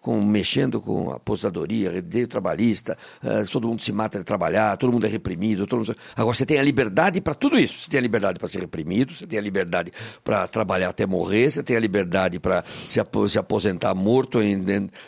[0.06, 4.94] com, mexendo com a aposentadoria, direito trabalhista, uh, todo mundo se mata de trabalhar, todo
[4.94, 5.66] mundo é reprimido.
[5.76, 5.96] Mundo...
[6.16, 7.80] Agora, você tem a liberdade para tudo isso.
[7.80, 9.92] Você tem a liberdade para ser reprimido, você tem a liberdade
[10.24, 14.58] para trabalhar até morrer, você tem a liberdade para se, se, aposentar morto, em,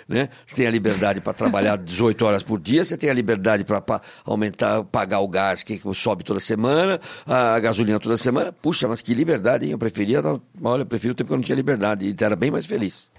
[0.07, 0.29] né?
[0.43, 4.01] você tem a liberdade para trabalhar 18 horas por dia, você tem a liberdade para
[4.25, 8.51] aumentar, pagar o gás que sobe toda semana, a gasolina toda semana.
[8.51, 9.73] Puxa, mas que liberdade, hein?
[9.73, 10.23] Eu preferia,
[10.63, 13.15] olha, eu prefiro o tempo que eu não tinha liberdade e era bem mais feliz.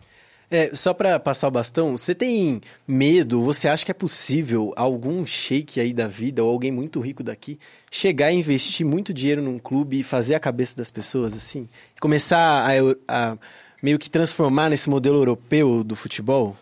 [0.50, 5.26] É, só para passar o bastão, você tem medo, você acha que é possível algum
[5.26, 7.58] shake aí da vida ou alguém muito rico daqui
[7.90, 11.68] chegar a investir muito dinheiro num clube e fazer a cabeça das pessoas assim?
[12.00, 13.38] Começar a, a
[13.82, 16.56] meio que transformar nesse modelo europeu do futebol?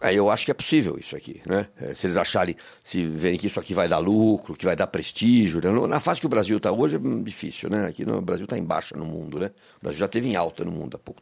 [0.00, 1.68] Aí eu acho que é possível isso aqui, né?
[1.80, 4.86] É, se eles acharem, se verem que isso aqui vai dar lucro, que vai dar
[4.88, 5.60] prestígio.
[5.60, 5.86] Né?
[5.88, 7.86] Na fase que o Brasil está hoje é difícil, né?
[7.86, 9.50] Aqui no Brasil está em baixa no mundo, né?
[9.78, 11.20] O Brasil já teve em alta no mundo há pouco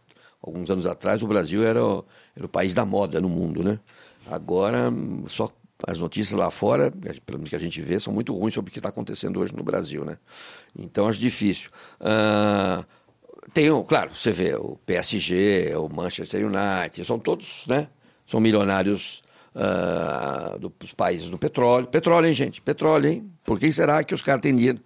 [0.51, 3.79] alguns anos atrás, o Brasil era o, era o país da moda no mundo, né?
[4.31, 4.93] Agora,
[5.29, 5.51] só
[5.87, 8.73] as notícias lá fora, pelo menos que a gente vê, são muito ruins sobre o
[8.73, 10.19] que está acontecendo hoje no Brasil, né?
[10.79, 11.71] Então, acho difícil.
[12.01, 12.85] Uh,
[13.53, 17.89] tem, claro, você vê o PSG, o Manchester United, são todos, né?
[18.27, 19.23] São milionários
[20.81, 21.87] dos países do petróleo.
[21.87, 22.61] Petróleo, hein, gente?
[22.61, 23.33] Petróleo, hein?
[23.45, 24.81] Por que será que os caras têm dinheiro?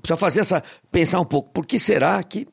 [0.00, 0.62] Precisa fazer essa.
[0.90, 2.46] pensar um pouco, por que será que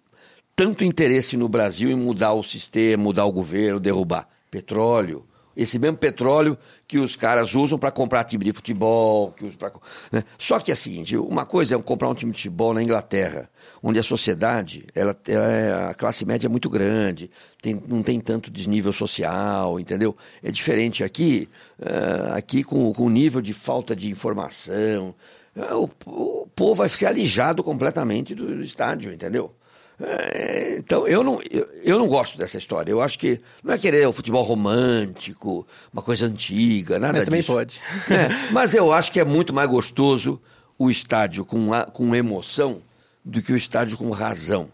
[0.56, 5.26] tanto interesse no Brasil em mudar o sistema, mudar o governo, derrubar petróleo.
[5.56, 9.32] Esse mesmo petróleo que os caras usam para comprar time de futebol.
[9.32, 9.72] Que pra,
[10.12, 10.24] né?
[10.38, 13.50] Só que é o seguinte: uma coisa é comprar um time de futebol na Inglaterra,
[13.82, 17.32] onde a sociedade, ela, ela é, a classe média é muito grande,
[17.62, 20.16] tem, não tem tanto desnível social, entendeu?
[20.44, 21.48] É diferente aqui,
[21.80, 25.16] uh, aqui com, com o nível de falta de informação.
[25.56, 29.54] Uh, o, o povo vai ser alijado completamente do, do estádio, entendeu?
[30.00, 32.92] É, então, eu não, eu, eu, não gosto dessa história.
[32.92, 37.42] Eu acho que não é querer o futebol romântico, uma coisa antiga, nada Mas também
[37.42, 37.54] disso.
[37.54, 37.80] pode.
[38.10, 40.42] É, mas eu acho que é muito mais gostoso
[40.78, 42.82] o estádio com, com emoção
[43.24, 44.70] do que o estádio com razão.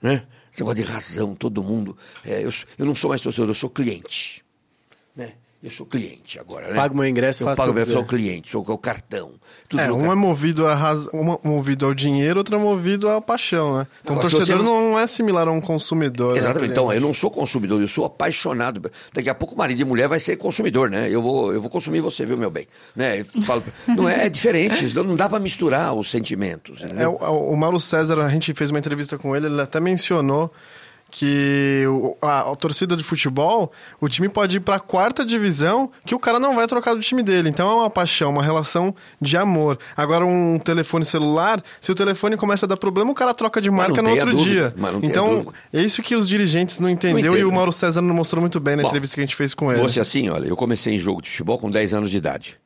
[0.00, 0.24] Né?
[0.50, 1.96] Você gosta de razão, todo mundo.
[2.24, 4.44] É, eu, eu não sou mais torcedor, eu sou cliente.
[5.16, 5.32] Né?
[5.62, 6.74] Eu sou cliente agora, né?
[6.74, 9.32] Pago meu ingresso, eu faço pago meu sou cliente, sou o cartão.
[9.76, 11.06] é, um é movido a raz...
[11.12, 13.86] um é movido ao dinheiro, outro é movido à paixão, né?
[14.02, 14.64] Então o torcedor você...
[14.64, 16.32] não é similar a um consumidor.
[16.32, 16.68] Né, Exatamente.
[16.68, 16.72] Né?
[16.72, 18.90] Então, eu não sou consumidor, eu sou apaixonado.
[19.12, 21.10] Daqui a pouco marido e mulher vai ser consumidor, né?
[21.10, 22.66] Eu vou, eu vou consumir você, viu, meu bem?
[22.96, 23.22] Né?
[23.44, 23.62] Falo...
[23.86, 26.82] não é, é diferente, não dá para misturar os sentimentos.
[26.96, 30.50] É, o, o Mauro César, a gente fez uma entrevista com ele, ele até mencionou
[31.10, 31.84] que
[32.22, 36.18] a, a, torcida de futebol, o time pode ir para a quarta divisão, que o
[36.18, 37.48] cara não vai trocar do time dele.
[37.48, 39.78] Então é uma paixão, uma relação de amor.
[39.96, 43.70] Agora um telefone celular, se o telefone começa a dar problema, o cara troca de
[43.70, 44.74] marca no outro dia.
[45.02, 48.60] Então é isso que os dirigentes não entenderam e o Mauro César não mostrou muito
[48.60, 49.80] bem na Bom, entrevista que a gente fez com ele.
[49.80, 52.56] Fosse assim, olha, eu comecei em jogo de futebol com 10 anos de idade.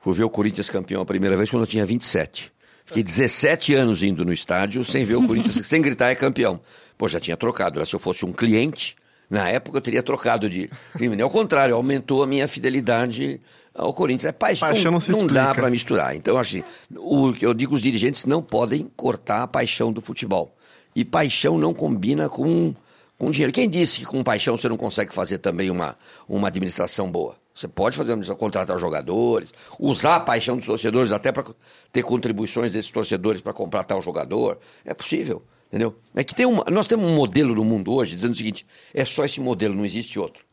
[0.00, 2.52] Fui ver o Corinthians campeão a primeira vez quando eu tinha 27.
[2.84, 6.60] Fiquei 17 anos indo no estádio sem ver o Corinthians, sem gritar é campeão.
[6.96, 7.84] Pô, já tinha trocado.
[7.84, 8.96] Se eu fosse um cliente,
[9.28, 11.20] na época eu teria trocado de time.
[11.22, 13.40] Ao contrário, aumentou a minha fidelidade
[13.74, 14.26] ao Corinthians.
[14.26, 16.14] É paixão, paixão não, se não dá para misturar.
[16.14, 16.62] Então, assim,
[16.94, 20.54] o que eu digo, os dirigentes não podem cortar a paixão do futebol.
[20.94, 22.74] E paixão não combina com,
[23.18, 23.52] com dinheiro.
[23.52, 25.96] Quem disse que com paixão você não consegue fazer também uma,
[26.28, 27.36] uma administração boa?
[27.54, 31.44] Você pode fazer contratar jogadores, usar a paixão dos torcedores até para
[31.92, 34.58] ter contribuições desses torcedores para comprar tal jogador.
[34.84, 35.42] É possível.
[35.72, 35.98] Entendeu?
[36.14, 39.06] É que tem uma, nós temos um modelo no mundo hoje dizendo o seguinte: é
[39.06, 40.44] só esse modelo, não existe outro.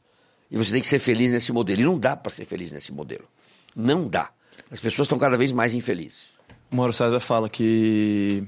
[0.50, 1.82] E você tem que ser feliz nesse modelo.
[1.82, 3.26] E não dá para ser feliz nesse modelo.
[3.76, 4.30] Não dá.
[4.72, 6.40] As pessoas estão cada vez mais infelizes.
[6.72, 8.44] O Mauro César fala que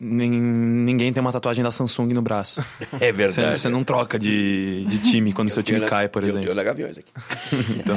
[0.00, 2.64] ninguém tem uma tatuagem da Samsung no braço.
[3.00, 3.58] É verdade.
[3.58, 6.48] Você, não troca de, de time quando seu time na, cai, por exemplo.
[6.48, 7.12] Eu tenho Gaviões aqui.
[7.78, 7.96] então,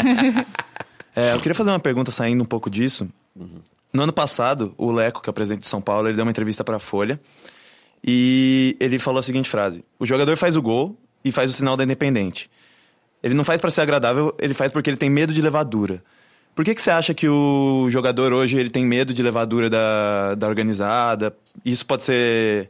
[1.16, 3.10] é, eu queria fazer uma pergunta saindo um pouco disso.
[3.36, 3.62] Uhum.
[3.92, 6.32] No ano passado, o Leco, que é o presidente de São Paulo, ele deu uma
[6.32, 7.20] entrevista para a Folha
[8.06, 11.76] e ele falou a seguinte frase: O jogador faz o gol e faz o sinal
[11.76, 12.52] da independente.
[13.24, 16.04] Ele não faz para ser agradável, ele faz porque ele tem medo de levar dura.
[16.54, 19.70] Por que, que você acha que o jogador hoje ele tem medo de levar dura
[19.70, 21.36] da, da organizada?
[21.66, 22.70] Isso pode ser.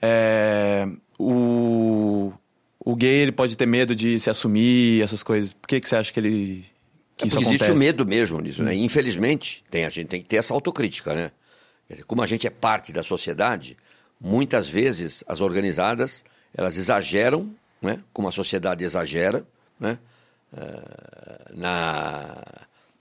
[0.00, 0.88] É,
[1.18, 2.32] o,
[2.80, 5.52] o gay ele pode ter medo de se assumir, essas coisas.
[5.52, 6.64] Por que, que você acha que ele.
[7.16, 8.74] Que é isso existe o medo mesmo nisso, né?
[8.74, 11.30] Infelizmente, tem, a gente tem que ter essa autocrítica, né?
[11.88, 13.76] Dizer, como a gente é parte da sociedade,
[14.20, 19.46] muitas vezes as organizadas elas exageram, né, como a sociedade exagera,
[19.78, 19.98] né,
[20.52, 22.42] uh, na,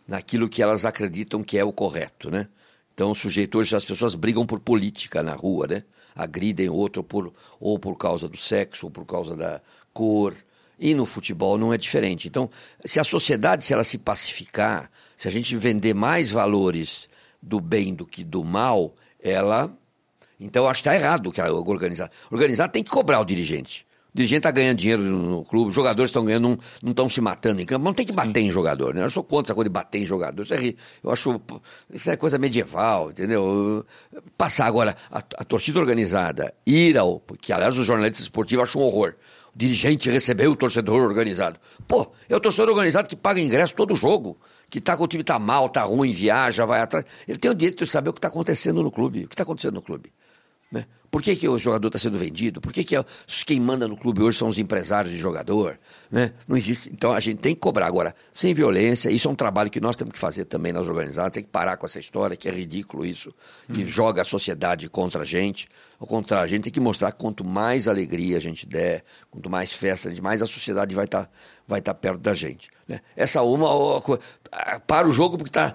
[0.07, 2.47] naquilo que elas acreditam que é o correto, né?
[2.95, 5.84] Então, o sujeito hoje, as pessoas brigam por política na rua, né?
[6.16, 9.61] Agridem outro por, ou por causa do sexo, ou por causa da
[9.93, 10.34] cor.
[10.80, 12.30] E no futebol não é diferente.
[12.30, 12.49] Então,
[12.86, 17.09] se a sociedade, se ela se pacificar, se a gente vender mais valores
[17.41, 19.76] do bem do que do mal, ela.
[20.40, 22.12] Então, eu acho que está errado que organizar.
[22.32, 23.86] Organizar tem que cobrar o dirigente.
[24.14, 27.60] O dirigente está ganhando dinheiro no clube, os jogadores estão ganhando, não estão se matando
[27.60, 27.84] em campo.
[27.84, 29.04] Não tem que bater em jogador, né?
[29.04, 30.42] Eu sou contra essa coisa de bater em jogador.
[30.42, 30.74] Isso é,
[31.04, 31.42] eu acho.
[31.92, 33.86] Isso é coisa medieval, entendeu?
[34.38, 37.20] Passar agora a, a torcida organizada, ir ao.
[37.42, 39.16] Que, aliás, os jornalistas esportivos acham um horror.
[39.54, 41.60] O dirigente recebeu o torcedor organizado.
[41.86, 44.38] Pô, é o torcedor organizado que paga ingresso todo jogo.
[44.70, 47.06] Que tá com o time tá mal, tá ruim, viaja, vai atrás.
[47.28, 49.26] Ele tem o direito de saber o que está acontecendo no clube.
[49.26, 50.14] O que está acontecendo no clube.
[50.72, 50.86] Né?
[51.16, 52.59] Por que, que o jogador está sendo vendido?
[52.59, 53.05] Por que, que é,
[53.45, 55.80] quem manda no clube hoje são os empresários de jogador?
[56.11, 56.34] Né?
[56.45, 56.89] Não existe.
[56.91, 57.88] Então a gente tem que cobrar.
[57.88, 61.32] Agora, sem violência, isso é um trabalho que nós temos que fazer também nas organizadas,
[61.32, 63.34] tem que parar com essa história, que é ridículo isso,
[63.72, 63.88] que hum.
[63.88, 65.70] joga a sociedade contra a gente.
[65.97, 69.49] Ao contrário, a gente tem que mostrar que quanto mais alegria a gente der, quanto
[69.49, 71.30] mais festa, mais a sociedade vai estar tá,
[71.66, 72.70] vai tá perto da gente.
[72.86, 72.99] Né?
[73.16, 74.01] Essa uma,
[74.86, 75.74] para o jogo porque está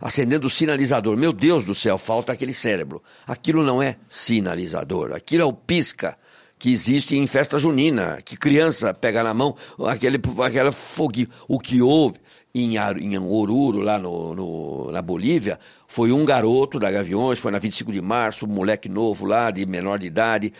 [0.00, 1.16] acendendo o sinalizador.
[1.16, 3.02] Meu Deus do céu, falta aquele cérebro.
[3.26, 6.16] Aquilo não é sinalizador, aquilo é o pisca
[6.58, 9.54] que existe em festa junina, que criança pega na mão
[9.86, 11.28] aquele, aquela foguinho.
[11.46, 12.18] O que houve
[12.52, 17.58] em, em Oruro, lá no, no, na Bolívia, foi um garoto da Gaviões, foi na
[17.58, 20.52] 25 de março, um moleque novo lá, de menor de idade,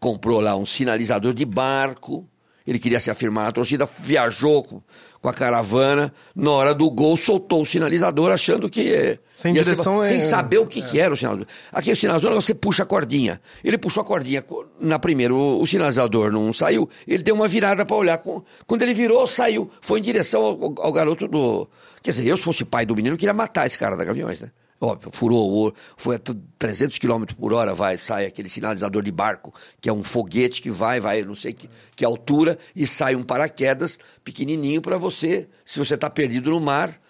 [0.00, 2.26] comprou lá um sinalizador de barco,
[2.66, 4.82] ele queria se afirmar na torcida, viajou
[5.24, 9.18] com, a caravana, na hora do gol soltou o sinalizador achando que...
[9.34, 10.20] Sem direção ser, é...
[10.20, 10.82] Sem saber o que, é.
[10.82, 11.54] que era o sinalizador.
[11.72, 13.40] Aqui o sinalizador você puxa a cordinha.
[13.64, 14.44] Ele puxou a cordinha
[14.78, 18.22] na primeira, o, o sinalizador não saiu, ele deu uma virada para olhar.
[18.66, 19.70] Quando ele virou, saiu.
[19.80, 21.66] Foi em direção ao, ao, garoto do...
[22.02, 24.40] Quer dizer, eu se fosse pai do menino, eu queria matar esse cara da Gaviões,
[24.40, 24.50] né?
[24.84, 26.20] Óbvio, furou, foi a
[26.58, 30.70] 300 km por hora, vai, sai aquele sinalizador de barco, que é um foguete que
[30.70, 35.78] vai, vai, não sei que, que altura, e sai um paraquedas pequenininho para você, se
[35.78, 37.00] você está perdido no mar.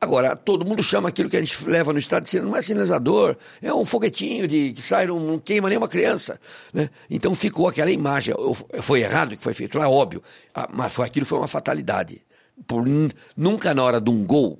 [0.00, 3.36] Agora, todo mundo chama aquilo que a gente leva no estado de não é sinalizador,
[3.62, 6.40] é um foguetinho de, que sai, não, não queima nenhuma criança.
[6.72, 6.90] Né?
[7.08, 8.34] Então ficou aquela imagem.
[8.80, 10.20] Foi errado que foi feito, é óbvio,
[10.52, 12.22] ah, mas foi, aquilo foi uma fatalidade.
[12.66, 12.84] Por,
[13.36, 14.58] nunca na hora de um gol,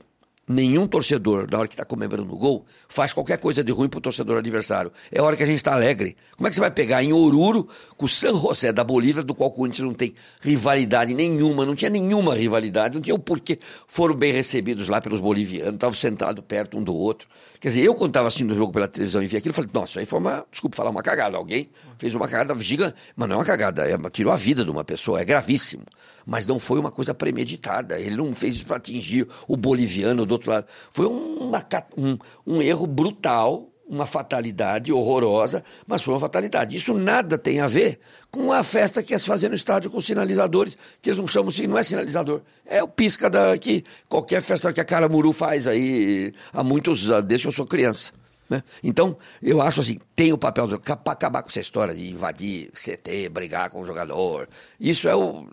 [0.51, 3.99] nenhum torcedor, na hora que está comemorando o gol, faz qualquer coisa de ruim para
[3.99, 4.91] o torcedor adversário.
[5.13, 6.17] É hora que a gente está alegre.
[6.37, 9.35] Como é que você vai pegar em Oruro, com o San José da Bolívia, do
[9.35, 13.59] qual o Corinthians não tem rivalidade nenhuma, não tinha nenhuma rivalidade, não tinha o porquê.
[13.87, 17.29] Foram bem recebidos lá pelos bolivianos, estavam sentados perto um do outro.
[17.61, 20.01] Quer dizer, eu quando estava assistindo o jogo pela televisão e vi aquilo, falei, nossa,
[20.01, 21.37] aí foi uma, desculpa falar, uma cagada.
[21.37, 24.71] Alguém fez uma cagada gigante, mas não é uma cagada, é, tirou a vida de
[24.71, 25.85] uma pessoa, é gravíssimo
[26.31, 27.99] mas não foi uma coisa premeditada.
[27.99, 30.67] Ele não fez isso para atingir o boliviano do outro lado.
[30.93, 31.67] Foi uma,
[31.97, 32.17] um,
[32.47, 36.77] um erro brutal, uma fatalidade horrorosa, mas foi uma fatalidade.
[36.77, 37.99] Isso nada tem a ver
[38.31, 41.53] com a festa que ia se fazer no estádio com sinalizadores, que eles não chamam,
[41.69, 46.33] não é sinalizador, é o pisca da, que qualquer festa que a Caramuru faz aí
[46.53, 48.13] há muitos desde que eu sou criança.
[48.49, 48.63] Né?
[48.85, 53.29] Então, eu acho assim, tem o papel para acabar com essa história de invadir CT,
[53.29, 54.49] brigar com o jogador.
[54.79, 55.47] Isso é o,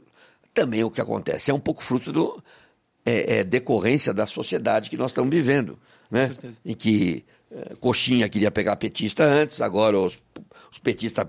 [0.58, 2.44] também o que acontece é um pouco fruto do
[3.06, 5.78] é, é decorrência da sociedade que nós estamos vivendo,
[6.10, 6.34] né?
[6.66, 10.20] Em que é, coxinha queria pegar petista antes, agora os,
[10.72, 11.28] os petistas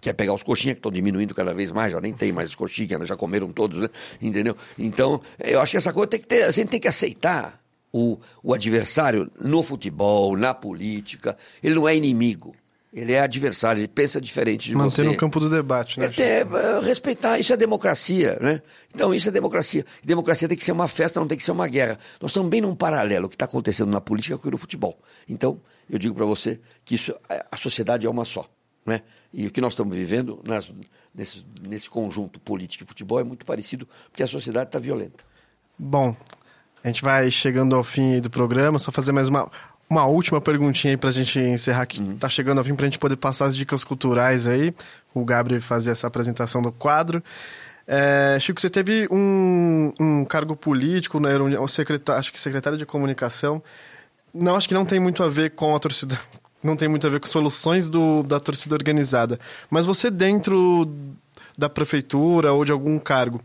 [0.00, 3.06] quer pegar os coxinhas que estão diminuindo cada vez mais, já nem tem mais coxinhas,
[3.06, 3.90] já comeram todos, né?
[4.20, 4.56] entendeu?
[4.78, 7.60] Então, eu acho que essa coisa tem que ter, a gente tem que aceitar
[7.92, 12.56] o, o adversário no futebol, na política, ele não é inimigo.
[12.92, 15.02] Ele é adversário, ele pensa diferente de Manter você.
[15.02, 16.06] Manter no campo do debate, né?
[16.06, 18.60] Até, uh, respeitar, isso é democracia, né?
[18.92, 19.84] Então, isso é democracia.
[20.02, 21.98] Democracia tem que ser uma festa, não tem que ser uma guerra.
[22.20, 24.98] Nós estamos bem num paralelo que está acontecendo na política com o futebol.
[25.28, 28.50] Então, eu digo para você que isso, a sociedade é uma só,
[28.84, 29.02] né?
[29.32, 30.74] E o que nós estamos vivendo nas,
[31.14, 35.24] nesse, nesse conjunto político e futebol é muito parecido, porque a sociedade está violenta.
[35.78, 36.16] Bom,
[36.82, 39.48] a gente vai chegando ao fim do programa, só fazer mais uma
[39.90, 42.16] uma última perguntinha aí pra gente encerrar, que uhum.
[42.16, 44.72] tá chegando ao fim pra gente poder passar as dicas culturais aí.
[45.12, 47.20] O Gabriel fazer essa apresentação do quadro.
[47.88, 52.86] É, Chico, você teve um, um cargo político, né, o secretário, acho que secretário de
[52.86, 53.60] comunicação.
[54.32, 56.16] Não, acho que não tem muito a ver com a torcida,
[56.62, 59.40] não tem muito a ver com soluções do, da torcida organizada.
[59.68, 60.88] Mas você dentro
[61.58, 63.40] da prefeitura ou de algum cargo,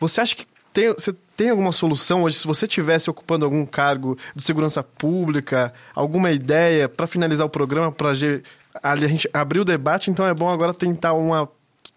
[0.00, 4.14] você acha que tem, você tem alguma solução hoje, se você tivesse ocupando algum cargo
[4.36, 10.10] de segurança pública, alguma ideia para finalizar o programa, para a gente abrir o debate,
[10.10, 11.48] então é bom agora tentar uma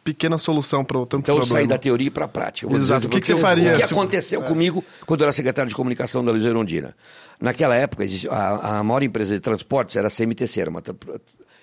[0.02, 1.46] pequena solução para o tanto então, problema.
[1.46, 2.74] Então sair da teoria para a prática.
[2.74, 3.08] Exato.
[3.08, 3.74] O que, que, você faria?
[3.74, 4.48] O que aconteceu é.
[4.48, 6.96] comigo quando eu era secretário de comunicação da Luiz Erondina?
[7.38, 10.82] Naquela época, a, a maior empresa de transportes era a CMTC, era uma,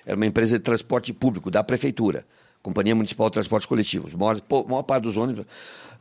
[0.04, 2.26] era uma empresa de transporte público da prefeitura
[2.62, 4.14] Companhia Municipal de Transportes Coletivos.
[4.14, 5.46] A maior, maior parte dos ônibus.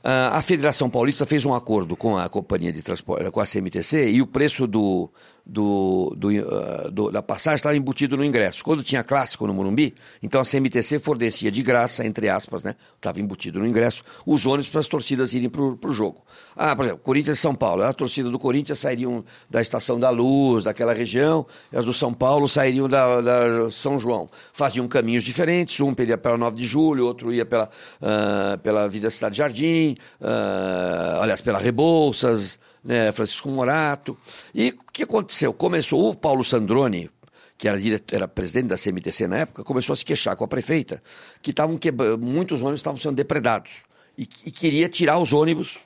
[0.04, 4.12] Ah, a Federação Paulista fez um acordo com a companhia de transporte, com a CMTC,
[4.12, 5.10] e o preço do,
[5.50, 8.64] do, do, uh, do, da passagem estava embutido no ingresso.
[8.64, 12.76] Quando tinha clássico no Morumbi, então a CMTC fornecia de graça, entre aspas, né?
[12.96, 16.24] Estava embutido no ingresso, os ônibus para as torcidas irem para o jogo.
[16.56, 17.84] Ah, por exemplo, Corinthians e São Paulo.
[17.84, 22.14] A torcida do Corinthians sairiam da Estação da Luz, daquela região, e as do São
[22.14, 24.30] Paulo sairiam da, da São João.
[24.54, 27.70] Faziam caminhos diferentes, um ia pela 9 de julho, outro ia pela,
[28.02, 34.18] uh, pela Vida Cidade Jardim, uh, aliás, pela Rebouças, né, Francisco Morato.
[34.54, 35.54] E o que aconteceu?
[35.54, 37.10] Começou o Paulo Sandrone,
[37.58, 40.48] que era, diretor, era presidente da CMTC na época, começou a se queixar com a
[40.48, 41.04] prefeita
[41.42, 41.78] que estavam
[42.20, 43.84] muitos ônibus estavam sendo depredados
[44.18, 45.80] e, e queria tirar os ônibus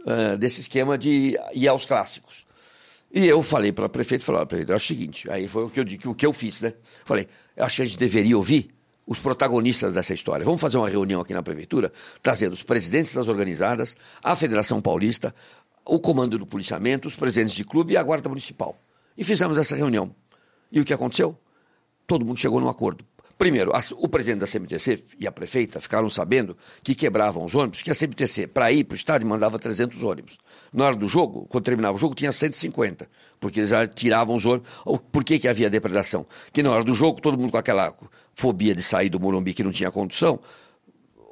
[0.00, 2.44] uh, desse esquema de ir aos clássicos.
[3.12, 5.80] E eu falei para a prefeita, falei, prefeita, é o seguinte, aí foi o que
[5.80, 6.72] eu o que eu fiz, né?
[7.04, 8.70] Falei, acho que a gente deveria ouvir
[9.06, 10.44] os protagonistas dessa história.
[10.44, 11.92] Vamos fazer uma reunião aqui na prefeitura,
[12.22, 15.34] trazendo os presidentes das organizadas, a Federação Paulista,
[15.84, 18.80] o comando do policiamento, os presidentes de clube e a guarda municipal.
[19.16, 20.14] E fizemos essa reunião.
[20.70, 21.36] E o que aconteceu?
[22.06, 23.04] Todo mundo chegou num acordo.
[23.42, 27.90] Primeiro, o presidente da CMTC e a prefeita ficaram sabendo que quebravam os ônibus, que
[27.90, 30.38] a CMTC, para ir para o estádio, mandava 300 ônibus.
[30.72, 33.08] Na hora do jogo, quando terminava o jogo, tinha 150,
[33.40, 34.70] porque eles já tiravam os ônibus.
[35.10, 36.24] Por que, que havia depredação?
[36.52, 37.92] Que na hora do jogo, todo mundo com aquela
[38.34, 40.38] fobia de sair do Morumbi que não tinha condução,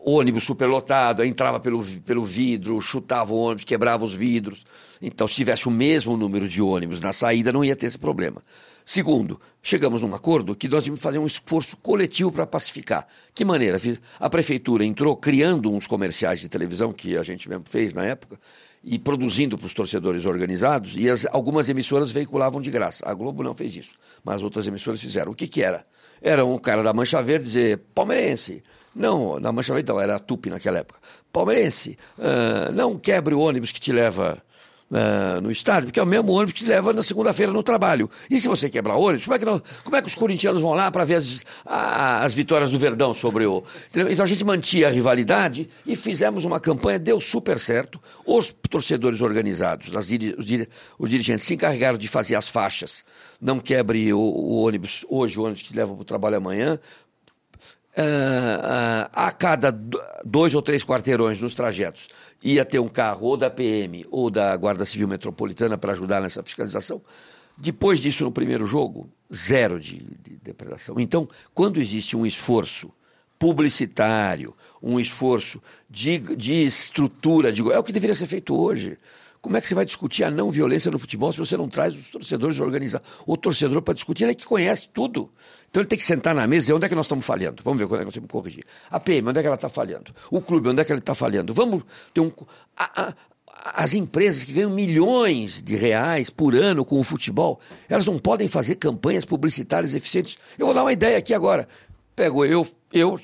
[0.05, 4.65] ônibus superlotado, entrava pelo, pelo vidro, chutava o ônibus, quebrava os vidros.
[5.01, 8.43] Então, se tivesse o mesmo número de ônibus na saída, não ia ter esse problema.
[8.85, 13.07] Segundo, chegamos num acordo que nós íamos fazer um esforço coletivo para pacificar.
[13.35, 13.79] Que maneira?
[14.19, 18.39] A prefeitura entrou criando uns comerciais de televisão, que a gente mesmo fez na época,
[18.83, 23.09] e produzindo para os torcedores organizados, e as, algumas emissoras veiculavam de graça.
[23.09, 23.95] A Globo não fez isso,
[24.25, 25.33] mas outras emissoras fizeram.
[25.33, 25.87] O que, que era?
[26.21, 28.63] Era um cara da Mancha Verde dizer, palmeirense,
[28.95, 30.99] não, na Mancha Verde não, era a Tupi naquela época.
[31.33, 34.43] Palmeirense, uh, não quebre o ônibus que te leva
[34.91, 38.11] uh, no estádio, porque é o mesmo ônibus que te leva na segunda-feira no trabalho.
[38.29, 40.61] E se você quebrar o ônibus, como é que, nós, como é que os corintianos
[40.61, 43.63] vão lá para ver as, as vitórias do Verdão sobre o.
[43.89, 44.13] Entendeu?
[44.13, 48.01] Então a gente mantinha a rivalidade e fizemos uma campanha, deu super certo.
[48.27, 50.47] Os torcedores organizados, as, os,
[50.99, 53.05] os dirigentes se encarregaram de fazer as faixas.
[53.41, 56.79] Não quebre o, o ônibus hoje, o ônibus que leva para o trabalho amanhã,
[57.97, 59.71] uh, uh, a cada
[60.25, 62.09] dois ou três quarteirões nos trajetos
[62.43, 66.43] ia ter um carro ou da PM ou da Guarda Civil Metropolitana para ajudar nessa
[66.43, 67.03] fiscalização.
[67.57, 70.99] Depois disso, no primeiro jogo, zero de, de depredação.
[70.99, 72.91] Então, quando existe um esforço
[73.39, 78.99] publicitário, um esforço de, de estrutura, de, é o que deveria ser feito hoje.
[79.41, 81.97] Como é que você vai discutir a não violência no futebol se você não traz
[81.97, 83.07] os torcedores organizados?
[83.27, 85.31] O torcedor para discutir, ele é que conhece tudo.
[85.71, 87.63] Então ele tem que sentar na mesa e onde é que nós estamos falhando?
[87.63, 88.65] Vamos ver quando é que nós temos que corrigir.
[88.91, 90.13] A PM, onde é que ela está falhando?
[90.31, 91.55] O clube, onde é que ele está falhando?
[91.55, 92.33] Vamos ter um.
[92.77, 93.15] A, a,
[93.75, 98.49] as empresas que ganham milhões de reais por ano com o futebol, elas não podem
[98.49, 100.39] fazer campanhas publicitárias eficientes.
[100.59, 101.69] Eu vou dar uma ideia aqui agora.
[102.17, 103.19] Pego eu, eu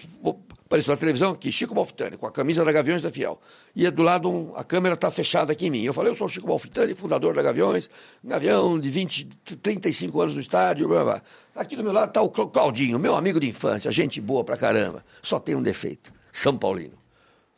[0.67, 3.41] Apareceu na televisão aqui, Chico Malfitani, com a camisa da Gaviões da Fiel.
[3.75, 5.85] E do lado, um, a câmera está fechada aqui em mim.
[5.85, 7.89] Eu falei, eu sou o Chico Malfitani, fundador da Gaviões,
[8.23, 9.29] Gavião de 20,
[9.63, 11.23] 35 anos no estádio, blá, blá.
[11.55, 15.05] Aqui do meu lado está o Claudinho, meu amigo de infância, gente boa pra caramba.
[15.23, 16.99] Só tem um defeito, São Paulino.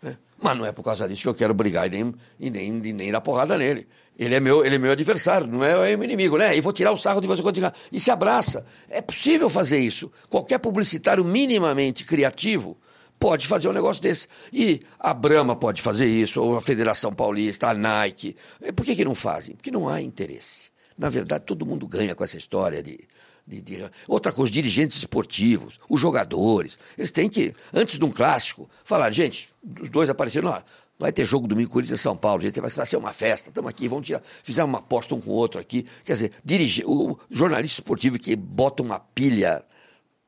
[0.05, 0.15] É.
[0.39, 3.11] Mas não é por causa disso que eu quero brigar e nem, e nem, nem
[3.11, 3.89] dar porrada nele.
[4.19, 6.55] Ele é meu, ele é meu adversário, não é, é meu inimigo, né?
[6.55, 7.73] E vou tirar o sarro de você tirar.
[7.91, 8.67] E se abraça.
[8.91, 10.13] É possível fazer isso.
[10.29, 12.77] Qualquer publicitário minimamente criativo
[13.19, 14.29] pode fazer um negócio desse.
[14.53, 18.37] E a Brahma pode fazer isso, ou a Federação Paulista, a Nike.
[18.75, 19.55] Por que, que não fazem?
[19.57, 20.71] Porque não há interesse.
[20.97, 23.01] Na verdade, todo mundo ganha com essa história de,
[23.47, 28.11] de, de, Outra coisa, os dirigentes esportivos, os jogadores, eles têm que, antes de um
[28.11, 29.49] clássico, falar, gente,
[29.81, 30.63] os dois apareceram.
[30.99, 33.87] Vai ter jogo domingo Corinthians e São Paulo, gente, vai ser uma festa, estamos aqui,
[33.87, 35.87] vamos tirar, fizemos uma aposta um com o outro aqui.
[36.05, 39.65] Quer dizer, dirigir, o jornalista esportivo que bota uma pilha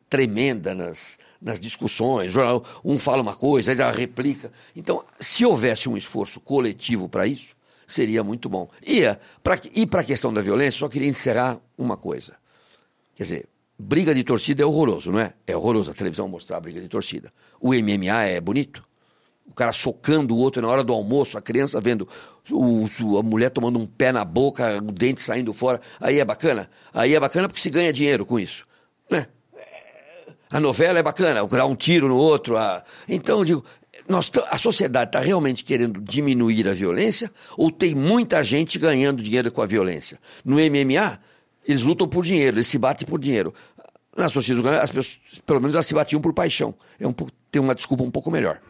[0.08, 2.34] tremenda nas, nas discussões,
[2.84, 4.52] um fala uma coisa, já replica.
[4.76, 8.68] Então, se houvesse um esforço coletivo para isso, seria muito bom.
[8.82, 9.02] E
[9.42, 12.34] para a questão da violência, só queria encerrar uma coisa.
[13.14, 15.32] Quer dizer, briga de torcida é horroroso, não é?
[15.46, 17.32] É horroroso a televisão mostrar a briga de torcida.
[17.60, 18.84] O MMA é bonito.
[19.46, 22.08] O cara socando o outro na hora do almoço, a criança vendo
[22.50, 22.86] o,
[23.18, 25.80] a mulher tomando um pé na boca, o dente saindo fora.
[25.98, 26.70] Aí é bacana.
[26.94, 28.64] Aí é bacana porque se ganha dinheiro com isso.
[29.10, 29.26] Né?
[30.50, 32.56] A novela é bacana, dar um tiro no outro.
[32.56, 32.82] A...
[33.08, 33.64] Então, eu digo,
[34.08, 39.52] nós, a sociedade está realmente querendo diminuir a violência ou tem muita gente ganhando dinheiro
[39.52, 40.18] com a violência?
[40.44, 41.20] No MMA,
[41.66, 43.54] eles lutam por dinheiro, eles se batem por dinheiro.
[44.32, 46.74] torcidas organizadas, as pessoas, pelo menos elas se batiam por paixão.
[46.98, 48.60] É um, tem uma desculpa um pouco melhor.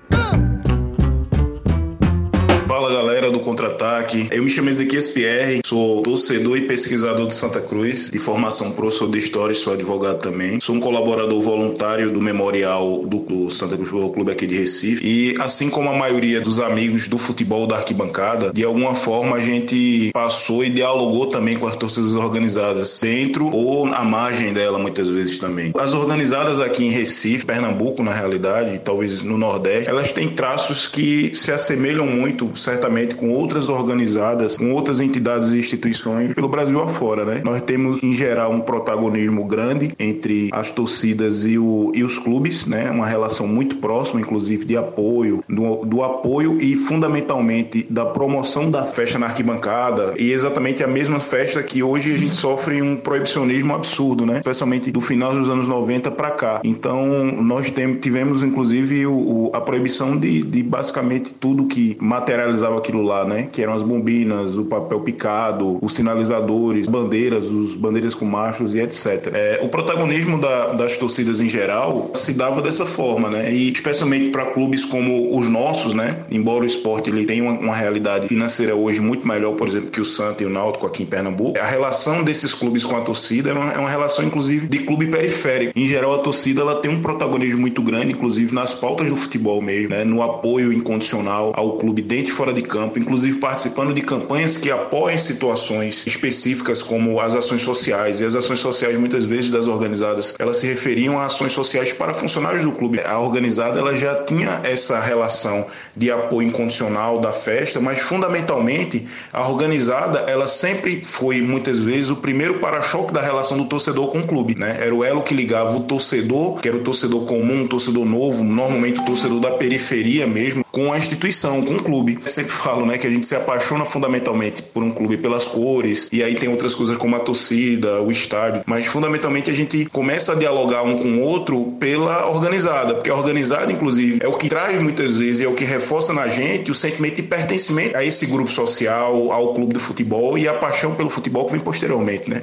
[2.80, 4.28] Fala galera do Contra-Ataque.
[4.30, 9.10] Eu me chamo Ezequias Pierre, sou torcedor e pesquisador do Santa Cruz, de formação professor
[9.10, 10.58] de História e sou advogado também.
[10.62, 15.04] Sou um colaborador voluntário do Memorial do, do Santa Cruz Futebol Clube aqui de Recife.
[15.04, 19.40] E assim como a maioria dos amigos do futebol da arquibancada, de alguma forma a
[19.40, 25.06] gente passou e dialogou também com as torcidas organizadas, dentro ou à margem dela muitas
[25.06, 25.70] vezes também.
[25.76, 31.36] As organizadas aqui em Recife, Pernambuco na realidade, talvez no Nordeste, elas têm traços que
[31.36, 37.24] se assemelham muito certamente com outras organizadas, com outras entidades e instituições pelo Brasil afora,
[37.24, 37.40] né?
[37.44, 42.66] Nós temos, em geral, um protagonismo grande entre as torcidas e, o, e os clubes,
[42.66, 42.90] né?
[42.90, 48.84] Uma relação muito próxima, inclusive, de apoio, do, do apoio e, fundamentalmente, da promoção da
[48.84, 53.74] festa na arquibancada e exatamente a mesma festa que hoje a gente sofre um proibicionismo
[53.74, 54.36] absurdo, né?
[54.36, 56.60] Especialmente do final dos anos 90 para cá.
[56.62, 62.50] Então, nós tem, tivemos, inclusive, o, o, a proibição de, de basicamente tudo que material
[62.61, 63.48] realizava aquilo lá, né?
[63.50, 68.80] Que eram as bombinas, o papel picado, os sinalizadores, bandeiras, os bandeiras com machos e
[68.80, 69.30] etc.
[69.32, 73.52] É, o protagonismo da, das torcidas em geral se dava dessa forma, né?
[73.52, 76.18] E especialmente para clubes como os nossos, né?
[76.30, 80.00] Embora o esporte ele tenha uma, uma, realidade financeira hoje muito melhor, por exemplo, que
[80.00, 83.50] o Santa e o Náutico aqui em Pernambuco, a relação desses clubes com a torcida
[83.50, 85.72] é uma, é uma relação, inclusive, de clube periférico.
[85.78, 89.62] Em geral, a torcida ela tem um protagonismo muito grande, inclusive nas pautas do futebol
[89.62, 90.04] mesmo, né?
[90.04, 95.18] No apoio incondicional ao clube dentro fora de campo, inclusive participando de campanhas que apoiem
[95.18, 98.20] situações específicas como as ações sociais.
[98.20, 102.14] E as ações sociais, muitas vezes, das organizadas, elas se referiam a ações sociais para
[102.14, 103.01] funcionários do clube.
[103.01, 109.48] A organizada ela já tinha essa relação de apoio incondicional da festa, mas fundamentalmente a
[109.48, 114.26] organizada ela sempre foi muitas vezes o primeiro para-choque da relação do torcedor com o
[114.26, 114.78] clube, né?
[114.80, 118.42] Era o elo que ligava o torcedor, que era o torcedor comum, o torcedor novo,
[118.42, 123.07] normalmente o torcedor da periferia mesmo, com a instituição, com o clube falo, né, que
[123.07, 126.97] a gente se apaixona fundamentalmente por um clube pelas cores, e aí tem outras coisas
[126.97, 131.20] como a torcida, o estádio, mas fundamentalmente a gente começa a dialogar um com o
[131.20, 135.55] outro pela organizada, porque a organizada, inclusive, é o que traz muitas vezes, é o
[135.55, 139.80] que reforça na gente o sentimento de pertencimento a esse grupo social, ao clube do
[139.80, 142.43] futebol e a paixão pelo futebol que vem posteriormente, né?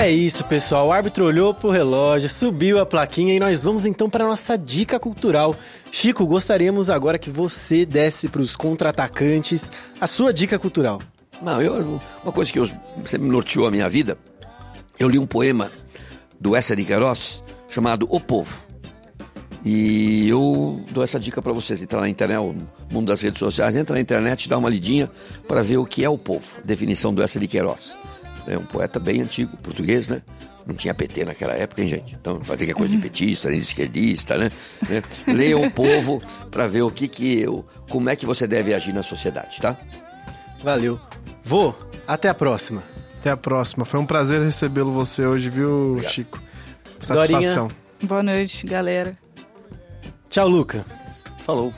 [0.00, 0.88] É isso, pessoal.
[0.88, 4.98] O árbitro olhou pro relógio, subiu a plaquinha e nós vamos então para nossa dica
[4.98, 5.54] cultural.
[5.92, 9.70] Chico, gostaríamos agora que você desse para os contra-atacantes
[10.00, 11.02] a sua dica cultural.
[11.42, 12.66] Não, eu, uma coisa que eu,
[13.04, 14.16] sempre norteou a minha vida,
[14.98, 15.70] eu li um poema
[16.40, 18.58] do Essa de Queiroz chamado O Povo.
[19.62, 22.54] E eu dou essa dica para vocês, entrar na internet, o
[22.90, 25.10] mundo das redes sociais, entra na internet, dá uma lidinha
[25.46, 27.92] para ver o que é o povo, definição do Essa de Queiroz.
[28.46, 30.22] É um poeta bem antigo, português, né?
[30.66, 32.14] Não tinha PT naquela época, hein, gente?
[32.14, 34.50] Então, vai ter que é coisa de petista, de esquerdista, né?
[34.88, 35.02] né?
[35.26, 37.44] Leia o povo para ver o que que...
[37.88, 39.76] Como é que você deve agir na sociedade, tá?
[40.62, 41.00] Valeu.
[41.42, 41.74] Vô,
[42.06, 42.82] até a próxima.
[43.18, 43.84] Até a próxima.
[43.84, 46.12] Foi um prazer recebê-lo você hoje, viu, Obrigado.
[46.12, 46.40] Chico?
[47.00, 47.68] Satisfação.
[47.68, 48.08] Dorinha.
[48.08, 49.16] Boa noite, galera.
[50.28, 50.86] Tchau, Luca.
[51.40, 51.72] Falou.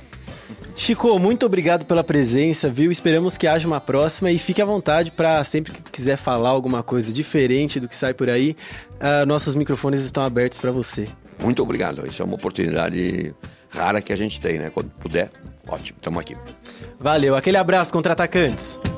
[0.75, 2.91] Chico, muito obrigado pela presença, viu?
[2.91, 6.83] Esperamos que haja uma próxima e fique à vontade para sempre que quiser falar alguma
[6.83, 8.57] coisa diferente do que sai por aí,
[8.95, 11.09] uh, nossos microfones estão abertos para você.
[11.39, 12.07] Muito obrigado.
[12.07, 13.35] Isso é uma oportunidade
[13.69, 14.71] rara que a gente tem, né?
[14.71, 15.31] Quando puder,
[15.67, 16.37] ótimo, estamos aqui.
[16.99, 18.79] Valeu, aquele abraço, contra-atacantes.
[18.79, 18.92] Essa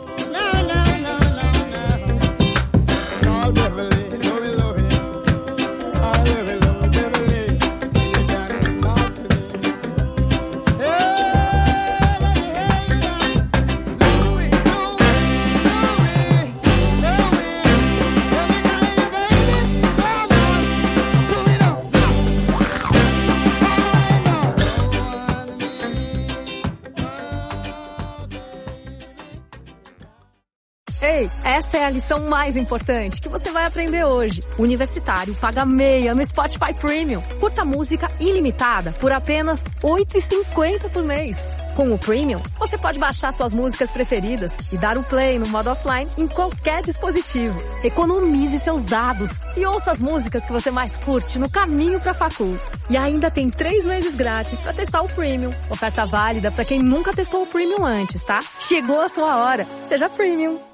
[31.85, 34.43] a lição mais importante que você vai aprender hoje.
[34.59, 37.21] Universitário paga meia no Spotify Premium.
[37.39, 41.37] Curta música ilimitada por apenas R$ 8,50 por mês.
[41.75, 45.71] Com o Premium, você pode baixar suas músicas preferidas e dar o play no modo
[45.71, 47.61] offline em qualquer dispositivo.
[47.83, 52.15] Economize seus dados e ouça as músicas que você mais curte no caminho para a
[52.15, 52.59] facul.
[52.89, 55.51] E ainda tem três meses grátis para testar o Premium.
[55.69, 58.41] Oferta válida para quem nunca testou o Premium antes, tá?
[58.61, 59.67] Chegou a sua hora.
[59.89, 60.74] Seja Premium.